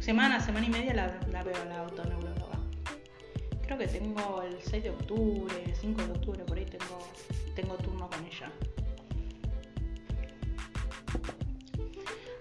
Semana, 0.00 0.40
semana 0.40 0.66
y 0.66 0.70
media 0.70 0.94
la, 0.94 1.20
la 1.30 1.44
veo 1.44 1.64
la 1.66 1.78
autoneuróloga. 1.82 2.58
Creo 3.62 3.78
que 3.78 3.86
tengo 3.86 4.42
el 4.42 4.60
6 4.60 4.82
de 4.82 4.90
octubre, 4.90 5.62
el 5.64 5.76
5 5.76 6.06
de 6.06 6.10
octubre, 6.10 6.44
por 6.44 6.58
ahí 6.58 6.66
tengo, 6.66 7.08
tengo 7.54 7.76
turno 7.76 8.10
con 8.10 8.24
ella. 8.24 8.50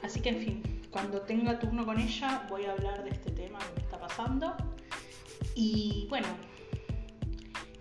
Así 0.01 0.21
que 0.21 0.29
en 0.29 0.39
fin, 0.39 0.75
cuando 0.89 1.21
tenga 1.21 1.59
turno 1.59 1.85
con 1.85 1.99
ella 1.99 2.47
voy 2.49 2.63
a 2.65 2.71
hablar 2.71 3.03
de 3.03 3.09
este 3.09 3.34
Y 5.55 6.07
bueno, 6.09 6.27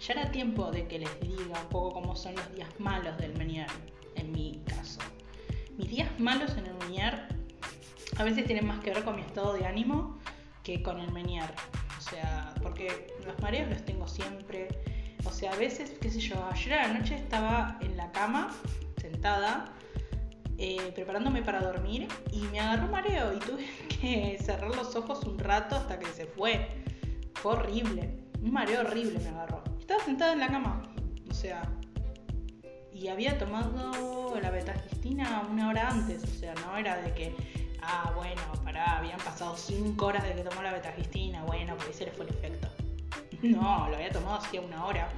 ya 0.00 0.12
era 0.14 0.30
tiempo 0.30 0.70
de 0.70 0.86
que 0.86 0.98
les 0.98 1.20
diga 1.20 1.60
un 1.60 1.68
poco 1.68 1.92
cómo 1.94 2.16
son 2.16 2.34
los 2.34 2.54
días 2.54 2.68
malos 2.78 3.16
del 3.18 3.36
Menier, 3.36 3.66
en 4.16 4.32
mi 4.32 4.62
caso. 4.66 5.00
Mis 5.76 5.88
días 5.88 6.08
malos 6.18 6.56
en 6.56 6.66
el 6.66 6.74
Menier 6.74 7.28
a 8.16 8.22
veces 8.22 8.44
tienen 8.44 8.66
más 8.66 8.80
que 8.80 8.90
ver 8.90 9.02
con 9.04 9.16
mi 9.16 9.22
estado 9.22 9.54
de 9.54 9.66
ánimo 9.66 10.18
que 10.62 10.82
con 10.82 11.00
el 11.00 11.10
Menier. 11.12 11.52
O 11.98 12.00
sea, 12.00 12.54
porque 12.62 13.14
los 13.24 13.38
mareos 13.40 13.68
los 13.70 13.84
tengo 13.84 14.06
siempre. 14.06 14.68
O 15.24 15.32
sea, 15.32 15.52
a 15.52 15.56
veces, 15.56 15.92
qué 16.00 16.10
sé 16.10 16.20
yo, 16.20 16.36
ayer 16.52 16.74
a 16.74 16.88
la 16.88 16.98
noche 16.98 17.16
estaba 17.16 17.78
en 17.80 17.96
la 17.96 18.12
cama, 18.12 18.54
sentada, 19.00 19.72
eh, 20.58 20.92
preparándome 20.94 21.42
para 21.42 21.60
dormir 21.60 22.08
y 22.32 22.42
me 22.42 22.60
agarró 22.60 22.88
mareo 22.88 23.34
y 23.34 23.38
tuve 23.38 23.66
que 24.00 24.38
cerrar 24.42 24.74
los 24.74 24.94
ojos 24.96 25.24
un 25.24 25.38
rato 25.38 25.76
hasta 25.76 25.98
que 25.98 26.06
se 26.06 26.26
fue. 26.26 26.68
Fue 27.34 27.52
horrible, 27.52 28.18
un 28.40 28.52
mareo 28.52 28.80
horrible 28.80 29.18
me 29.18 29.28
agarró. 29.28 29.62
Estaba 29.80 30.02
sentada 30.04 30.32
en 30.32 30.40
la 30.40 30.48
cama, 30.48 30.82
o 31.28 31.34
sea, 31.34 31.62
y 32.92 33.08
había 33.08 33.36
tomado 33.38 34.38
la 34.40 34.50
betagistina 34.50 35.46
una 35.50 35.68
hora 35.68 35.90
antes, 35.90 36.22
o 36.22 36.38
sea, 36.38 36.54
no 36.54 36.76
era 36.76 36.96
de 36.98 37.12
que, 37.12 37.34
ah, 37.82 38.12
bueno, 38.14 38.40
pará, 38.62 38.98
habían 38.98 39.18
pasado 39.18 39.56
5 39.56 40.06
horas 40.06 40.22
de 40.24 40.34
que 40.34 40.42
tomó 40.42 40.62
la 40.62 40.72
betagistina, 40.72 41.42
bueno, 41.44 41.76
pues 41.76 41.90
ese 41.90 42.06
le 42.06 42.12
fue 42.12 42.26
el 42.26 42.30
efecto. 42.30 42.68
No, 43.42 43.88
lo 43.90 43.96
había 43.96 44.10
tomado 44.10 44.36
hacía 44.36 44.62
una 44.62 44.86
hora. 44.86 45.10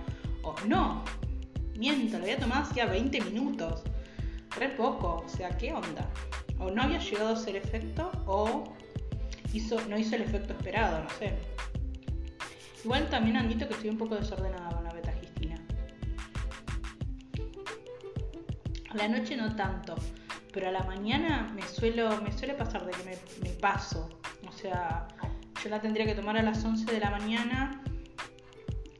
O 0.42 0.52
no, 0.66 1.04
miento, 1.76 2.18
lo 2.18 2.24
había 2.24 2.38
tomado 2.38 2.62
hacía 2.62 2.86
20 2.86 3.20
minutos. 3.20 3.84
Re 4.58 4.70
poco, 4.70 5.22
o 5.24 5.28
sea, 5.28 5.50
¿qué 5.56 5.72
onda? 5.72 6.08
O 6.58 6.70
no 6.70 6.82
había 6.82 6.98
llegado 6.98 7.30
a 7.30 7.32
hacer 7.32 7.56
efecto 7.56 8.10
o 8.26 8.64
hizo, 9.52 9.80
no 9.88 9.98
hizo 9.98 10.16
el 10.16 10.22
efecto 10.22 10.54
esperado, 10.54 11.02
no 11.02 11.10
sé. 11.10 11.34
Igual 12.84 13.08
también 13.10 13.36
admito 13.36 13.68
que 13.68 13.74
estoy 13.74 13.90
un 13.90 13.98
poco 13.98 14.14
desordenada 14.16 14.70
con 14.70 14.84
la 14.84 14.92
betagistina. 14.92 15.60
A 18.90 18.96
la 18.96 19.08
noche 19.08 19.36
no 19.36 19.54
tanto, 19.56 19.96
pero 20.52 20.68
a 20.68 20.70
la 20.70 20.84
mañana 20.84 21.52
me, 21.54 21.62
suelo, 21.62 22.20
me 22.22 22.32
suele 22.32 22.54
pasar 22.54 22.86
de 22.86 22.92
que 22.92 23.02
me, 23.04 23.16
me 23.42 23.54
paso. 23.56 24.08
O 24.48 24.52
sea, 24.52 25.06
yo 25.62 25.68
la 25.68 25.80
tendría 25.80 26.06
que 26.06 26.14
tomar 26.14 26.38
a 26.38 26.42
las 26.42 26.64
11 26.64 26.90
de 26.90 27.00
la 27.00 27.10
mañana 27.10 27.82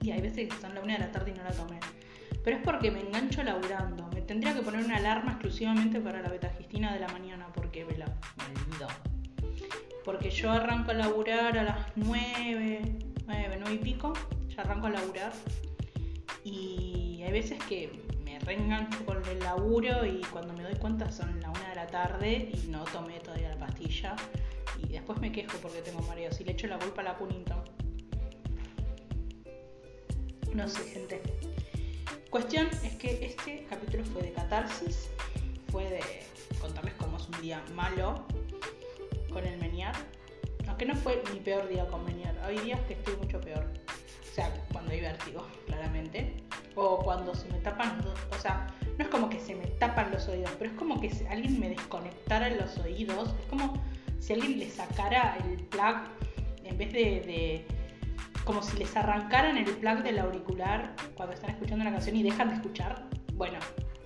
y 0.03 0.11
hay 0.11 0.21
veces 0.21 0.49
que 0.49 0.61
son 0.61 0.75
la 0.75 0.83
1 0.83 0.93
de 0.93 0.99
la 0.99 1.11
tarde 1.13 1.31
y 1.31 1.35
no 1.35 1.45
la 1.45 1.53
tomé. 1.53 1.81
Pero 2.45 2.59
es 2.59 2.63
porque 2.63 2.91
me 2.91 3.01
engancho 3.01 3.43
laburando. 3.43 4.07
Tendría 4.27 4.55
que 4.55 4.63
poner 4.63 4.85
una 4.85 4.97
alarma 4.97 5.33
exclusivamente 5.33 6.01
para 6.01 6.21
la 6.21 6.29
betagistina 6.29 6.93
de 6.93 6.99
la 6.99 7.09
mañana 7.09 7.47
porque 7.55 7.85
me 7.85 7.97
la 7.97 8.07
olvido. 8.07 8.89
Porque 10.05 10.31
yo 10.31 10.51
arranco 10.51 10.91
a 10.91 10.95
laburar 10.95 11.57
a 11.57 11.63
las 11.63 11.87
9, 11.95 12.83
9, 13.27 13.57
9 13.61 13.75
y 13.75 13.79
pico. 13.79 14.15
Ya 14.49 14.63
arranco 14.63 14.89
a 14.89 14.91
laburar. 14.91 15.33
Y 16.43 17.23
hay 17.25 17.33
veces 17.33 17.63
que 17.69 18.03
me 18.25 18.39
reengancho 18.41 19.05
con 19.07 19.25
el 19.27 19.39
laburo 19.39 20.05
y 20.05 20.21
cuando 20.33 20.55
me 20.55 20.65
doy 20.65 20.75
cuenta 20.75 21.11
son 21.13 21.41
la 21.41 21.51
1 21.51 21.61
de 21.69 21.75
la 21.77 21.87
tarde 21.87 22.51
y 22.53 22.69
no 22.69 22.83
tomé 22.85 23.21
todavía 23.21 23.51
la 23.51 23.59
pastilla. 23.59 24.17
Y 24.83 24.89
después 24.89 25.21
me 25.21 25.31
quejo 25.31 25.57
porque 25.59 25.83
tengo 25.83 26.03
mareos 26.03 26.41
y 26.41 26.45
le 26.45 26.53
echo 26.53 26.67
la 26.67 26.79
culpa 26.79 27.03
a 27.03 27.05
la 27.05 27.15
Cunnington. 27.17 27.63
No 30.53 30.69
sé, 30.69 30.83
gente. 30.85 31.23
Cuestión 32.37 32.69
es 32.85 32.95
que 32.97 33.25
este 33.25 33.65
capítulo 33.71 34.05
fue 34.05 34.21
de 34.21 34.33
catarsis, 34.33 35.09
fue 35.73 35.89
de 35.89 36.01
contarles 36.61 36.93
cómo 36.99 37.17
es 37.17 37.27
un 37.29 37.41
día 37.41 37.65
malo 37.75 38.27
con 39.33 39.47
el 39.47 39.59
Meniar. 39.59 39.95
Aunque 40.69 40.85
no 40.85 40.95
fue 40.97 41.23
mi 41.33 41.41
peor 41.41 41.67
día 41.67 41.87
con 41.87 42.05
Meniar, 42.05 42.39
hay 42.45 42.59
días 42.59 42.79
que 42.81 42.93
estoy 42.93 43.17
mucho 43.17 43.41
peor. 43.41 43.65
O 44.31 44.35
sea, 44.35 44.53
cuando 44.71 44.93
hay 44.93 45.01
vértigo, 45.01 45.47
claramente. 45.65 46.35
O 46.75 46.99
cuando 46.99 47.35
se 47.35 47.49
me 47.49 47.59
tapan 47.61 47.97
los 48.05 48.39
O 48.39 48.39
sea, 48.39 48.67
no 48.99 49.05
es 49.05 49.11
como 49.11 49.31
que 49.31 49.41
se 49.41 49.55
me 49.55 49.69
tapan 49.69 50.11
los 50.11 50.29
oídos, 50.29 50.51
pero 50.59 50.73
es 50.73 50.77
como 50.77 51.01
que 51.01 51.11
si 51.11 51.25
alguien 51.29 51.59
me 51.59 51.71
desconectara 51.71 52.51
los 52.51 52.77
oídos. 52.77 53.31
Es 53.41 53.47
como 53.47 53.83
si 54.21 54.35
alguien 54.35 54.59
le 54.59 54.69
sacara 54.69 55.39
el 55.43 55.57
plug 55.69 55.97
en 56.65 56.77
vez 56.77 56.93
de 56.93 57.65
como 58.47 58.63
si 58.63 58.77
les 58.79 58.97
arrancaran 58.97 59.59
el 59.59 59.65
plug 59.65 60.05
del 60.05 60.21
auricular 60.21 60.95
cuando 61.17 61.35
están 61.35 61.51
escuchando 61.51 61.85
la 61.85 61.91
canción 61.91 62.15
y 62.15 62.23
dejan 62.23 62.49
de 62.49 62.55
escuchar. 62.55 63.05
Bueno, 63.35 63.59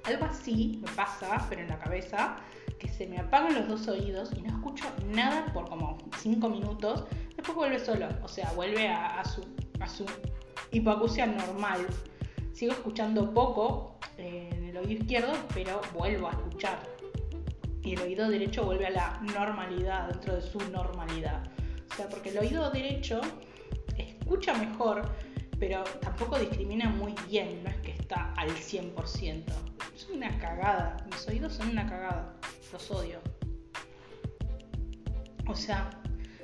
algo 0.05 0.25
así 0.25 0.81
me 0.83 0.91
pasa, 0.93 1.47
pero 1.51 1.61
en 1.61 1.69
la 1.69 1.79
cabeza, 1.79 2.37
que 2.79 2.89
se 2.89 3.07
me 3.07 3.19
apagan 3.19 3.55
los 3.55 3.69
dos 3.69 3.87
oídos 3.89 4.31
y 4.35 4.41
no 4.41 4.49
escucho 4.49 4.87
nada 5.13 5.45
por 5.53 5.69
como 5.69 5.99
5 6.17 6.49
minutos. 6.49 7.05
Después 7.37 7.55
vuelve 7.55 7.79
solo, 7.79 8.09
o 8.23 8.29
sea, 8.29 8.51
vuelve 8.53 8.89
a, 8.89 9.23
su, 9.27 9.45
a 9.79 9.87
su 9.87 10.07
hipoacusia 10.73 11.27
normal. 11.27 11.87
Sigo 12.55 12.73
escuchando 12.73 13.35
poco 13.35 13.99
eh, 14.17 14.49
en 14.53 14.65
el 14.65 14.77
oído 14.79 15.03
izquierdo, 15.03 15.33
pero 15.53 15.83
vuelvo 15.93 16.29
a 16.29 16.31
escuchar. 16.31 16.79
Y 17.83 17.93
el 17.93 18.01
oído 18.01 18.27
derecho 18.31 18.65
vuelve 18.65 18.87
a 18.87 18.91
la 18.91 19.21
normalidad, 19.35 20.09
dentro 20.09 20.35
de 20.35 20.41
su 20.41 20.59
normalidad. 20.71 21.43
O 21.93 21.95
sea, 21.95 22.09
porque 22.09 22.31
el 22.31 22.39
oído 22.39 22.71
derecho 22.71 23.21
escucha 24.31 24.55
mejor, 24.55 25.03
pero 25.59 25.83
tampoco 26.01 26.39
discrimina 26.39 26.89
muy 26.89 27.13
bien, 27.29 27.65
no 27.65 27.71
es 27.71 27.77
que 27.79 27.91
está 27.91 28.33
al 28.35 28.49
100%. 28.51 29.43
Es 29.93 30.09
una 30.09 30.39
cagada, 30.39 30.97
mis 31.07 31.27
oídos 31.27 31.55
son 31.55 31.71
una 31.71 31.85
cagada, 31.85 32.37
los 32.73 32.91
odio. 32.93 33.19
O 35.49 35.57
sea, 35.57 35.91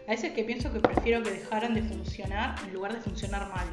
a 0.04 0.10
veces 0.10 0.32
que 0.32 0.42
pienso 0.42 0.72
que 0.72 0.80
prefiero 0.80 1.22
que 1.22 1.30
dejaran 1.30 1.74
de 1.74 1.82
funcionar 1.84 2.56
en 2.64 2.74
lugar 2.74 2.92
de 2.92 3.00
funcionar 3.00 3.48
mal. 3.50 3.68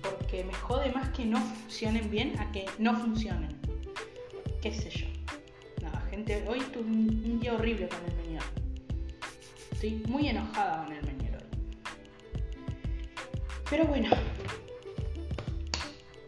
Porque 0.00 0.44
me 0.44 0.54
jode 0.54 0.92
más 0.92 1.08
que 1.08 1.24
no 1.24 1.40
funcionen 1.40 2.08
bien 2.08 2.38
a 2.38 2.52
que 2.52 2.66
no 2.78 2.96
funcionen. 2.96 3.60
¿Qué 4.62 4.72
sé 4.72 4.90
yo? 4.90 5.06
Nada, 5.82 6.00
gente, 6.08 6.44
hoy 6.48 6.60
tuve 6.72 6.84
un, 6.84 7.40
día 7.40 7.52
horrible 7.52 7.88
con 7.88 7.98
el 8.08 8.16
Menier. 8.16 8.42
Estoy 9.72 10.04
muy 10.06 10.28
enojada 10.28 10.84
con 10.84 10.92
el 10.92 11.04
Menier. 11.04 11.29
Pero 13.70 13.86
bueno, 13.86 14.10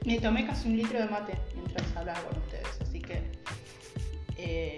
me 0.06 0.20
tomé 0.20 0.46
casi 0.46 0.68
un 0.68 0.76
litro 0.76 1.00
de 1.00 1.06
mate 1.06 1.36
mientras 1.56 1.96
hablaba 1.96 2.20
con 2.20 2.38
ustedes, 2.40 2.80
así 2.80 3.00
que 3.00 3.20
eh, 4.36 4.76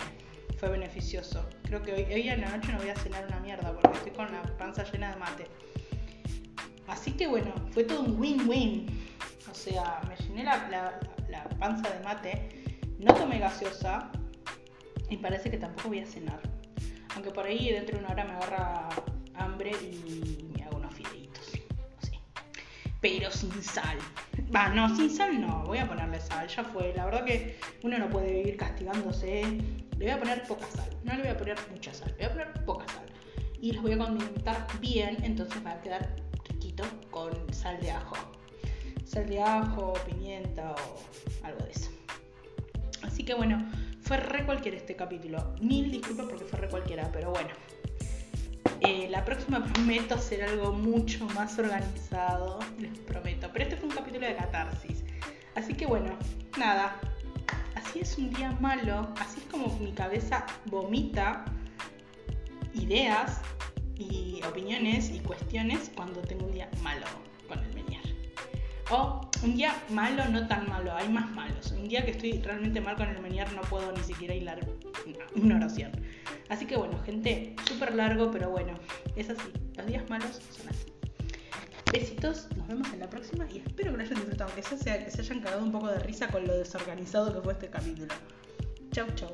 fue 0.56 0.70
beneficioso. 0.70 1.46
Creo 1.64 1.82
que 1.82 1.92
hoy, 1.92 2.28
en 2.28 2.40
la 2.40 2.56
noche 2.56 2.72
no 2.72 2.78
voy 2.78 2.88
a 2.88 2.96
cenar 2.96 3.26
una 3.26 3.38
mierda 3.40 3.70
porque 3.74 3.98
estoy 3.98 4.12
con 4.12 4.32
la 4.32 4.42
panza 4.56 4.82
llena 4.90 5.10
de 5.10 5.16
mate. 5.16 5.46
Así 6.86 7.12
que 7.12 7.26
bueno, 7.26 7.52
fue 7.72 7.84
todo 7.84 8.00
un 8.00 8.18
win-win. 8.18 8.86
O 9.50 9.54
sea, 9.54 10.00
me 10.08 10.16
llené 10.16 10.44
la, 10.44 10.98
la 11.28 11.44
panza 11.58 11.90
de 11.90 12.02
mate, 12.02 12.80
no 12.98 13.12
tomé 13.12 13.40
gaseosa 13.40 14.10
y 15.10 15.18
parece 15.18 15.50
que 15.50 15.58
tampoco 15.58 15.88
voy 15.88 15.98
a 15.98 16.06
cenar. 16.06 16.40
Aunque 17.14 17.30
por 17.30 17.44
ahí 17.44 17.70
dentro 17.70 17.98
de 17.98 18.04
una 18.04 18.14
hora 18.14 18.24
me 18.24 18.32
agarra 18.32 18.88
hambre 19.34 19.70
y 19.70 20.53
pero 23.04 23.30
sin 23.30 23.62
sal. 23.62 23.98
Va, 24.54 24.70
no, 24.70 24.96
sin 24.96 25.10
sal 25.10 25.38
no, 25.38 25.62
voy 25.66 25.76
a 25.76 25.86
ponerle 25.86 26.18
sal, 26.18 26.48
ya 26.48 26.64
fue. 26.64 26.94
La 26.96 27.04
verdad 27.04 27.26
que 27.26 27.58
uno 27.82 27.98
no 27.98 28.08
puede 28.08 28.32
vivir 28.32 28.56
castigándose. 28.56 29.42
Le 29.98 30.06
voy 30.06 30.08
a 30.08 30.18
poner 30.18 30.42
poca 30.44 30.64
sal, 30.74 30.88
no 31.04 31.12
le 31.12 31.20
voy 31.20 31.30
a 31.32 31.36
poner 31.36 31.58
mucha 31.70 31.92
sal, 31.92 32.14
le 32.18 32.26
voy 32.26 32.26
a 32.26 32.30
poner 32.30 32.64
poca 32.64 32.86
sal. 32.88 33.04
Y 33.60 33.72
los 33.72 33.82
voy 33.82 33.92
a 33.92 33.98
condimentar 33.98 34.66
bien, 34.80 35.18
entonces 35.22 35.62
va 35.66 35.72
a 35.72 35.82
quedar 35.82 36.16
riquito 36.48 36.82
con 37.10 37.30
sal 37.52 37.78
de 37.82 37.90
ajo. 37.90 38.16
Sal 39.04 39.28
de 39.28 39.42
ajo, 39.42 39.92
pimienta 40.06 40.72
o 40.72 41.46
algo 41.46 41.62
de 41.62 41.72
eso. 41.72 41.90
Así 43.02 43.22
que 43.22 43.34
bueno, 43.34 43.70
fue 44.00 44.16
re 44.16 44.46
cualquiera 44.46 44.78
este 44.78 44.96
capítulo. 44.96 45.54
Mil 45.60 45.90
disculpas 45.90 46.24
porque 46.24 46.46
fue 46.46 46.58
re 46.58 46.68
cualquiera, 46.70 47.10
pero 47.12 47.32
bueno. 47.32 47.50
Eh, 48.86 49.08
la 49.10 49.24
próxima 49.24 49.64
prometo 49.64 50.14
hacer 50.14 50.42
algo 50.42 50.72
mucho 50.72 51.26
más 51.28 51.58
organizado, 51.58 52.58
les 52.78 52.98
prometo. 52.98 53.48
Pero 53.52 53.64
este 53.64 53.76
fue 53.76 53.88
un 53.88 53.94
capítulo 53.94 54.26
de 54.26 54.36
catarsis. 54.36 55.04
Así 55.54 55.74
que 55.74 55.86
bueno, 55.86 56.18
nada. 56.58 57.00
Así 57.74 58.00
es 58.00 58.18
un 58.18 58.30
día 58.30 58.52
malo, 58.60 59.08
así 59.20 59.40
es 59.40 59.46
como 59.46 59.78
mi 59.78 59.92
cabeza 59.92 60.44
vomita 60.66 61.44
ideas 62.74 63.40
y 63.96 64.40
opiniones 64.48 65.10
y 65.10 65.20
cuestiones 65.20 65.90
cuando 65.94 66.20
tengo 66.22 66.46
un 66.46 66.52
día 66.52 66.68
malo 66.82 67.06
con 67.48 67.60
el 67.60 67.72
meñar. 67.74 68.02
O 68.90 69.20
un 69.42 69.56
día 69.56 69.74
malo, 69.90 70.26
no 70.28 70.46
tan 70.46 70.68
malo, 70.68 70.94
hay 70.94 71.08
más 71.08 71.30
malos. 71.30 71.72
Un 71.72 71.88
día 71.88 72.04
que 72.04 72.10
estoy 72.10 72.32
realmente 72.40 72.80
mal 72.80 72.96
con 72.96 73.08
el 73.08 73.20
meñar 73.20 73.50
no 73.52 73.62
puedo 73.62 73.92
ni 73.92 74.02
siquiera 74.02 74.34
hilar 74.34 74.60
una 75.36 75.56
oración. 75.56 75.92
Así 76.48 76.66
que 76.66 76.76
bueno, 76.76 76.98
gente, 77.04 77.56
súper 77.66 77.94
largo, 77.94 78.30
pero 78.30 78.50
bueno, 78.50 78.74
es 79.16 79.30
así. 79.30 79.50
Los 79.76 79.86
días 79.86 80.08
malos 80.08 80.40
son 80.50 80.68
así. 80.68 80.92
Besitos, 81.92 82.48
nos 82.56 82.66
vemos 82.66 82.92
en 82.92 83.00
la 83.00 83.08
próxima 83.08 83.46
y 83.52 83.58
espero 83.58 83.92
que 83.92 83.98
lo 83.98 84.02
hayan 84.02 84.16
disfrutado, 84.16 84.54
que 84.54 84.62
se, 84.62 84.90
hayan 84.90 85.40
cagado 85.40 85.62
un 85.62 85.72
poco 85.72 85.88
de 85.88 86.00
risa 86.00 86.28
con 86.28 86.46
lo 86.46 86.58
desorganizado 86.58 87.32
que 87.32 87.40
fue 87.40 87.52
este 87.52 87.68
capítulo. 87.68 88.12
Chau, 88.90 89.06
chau. 89.14 89.30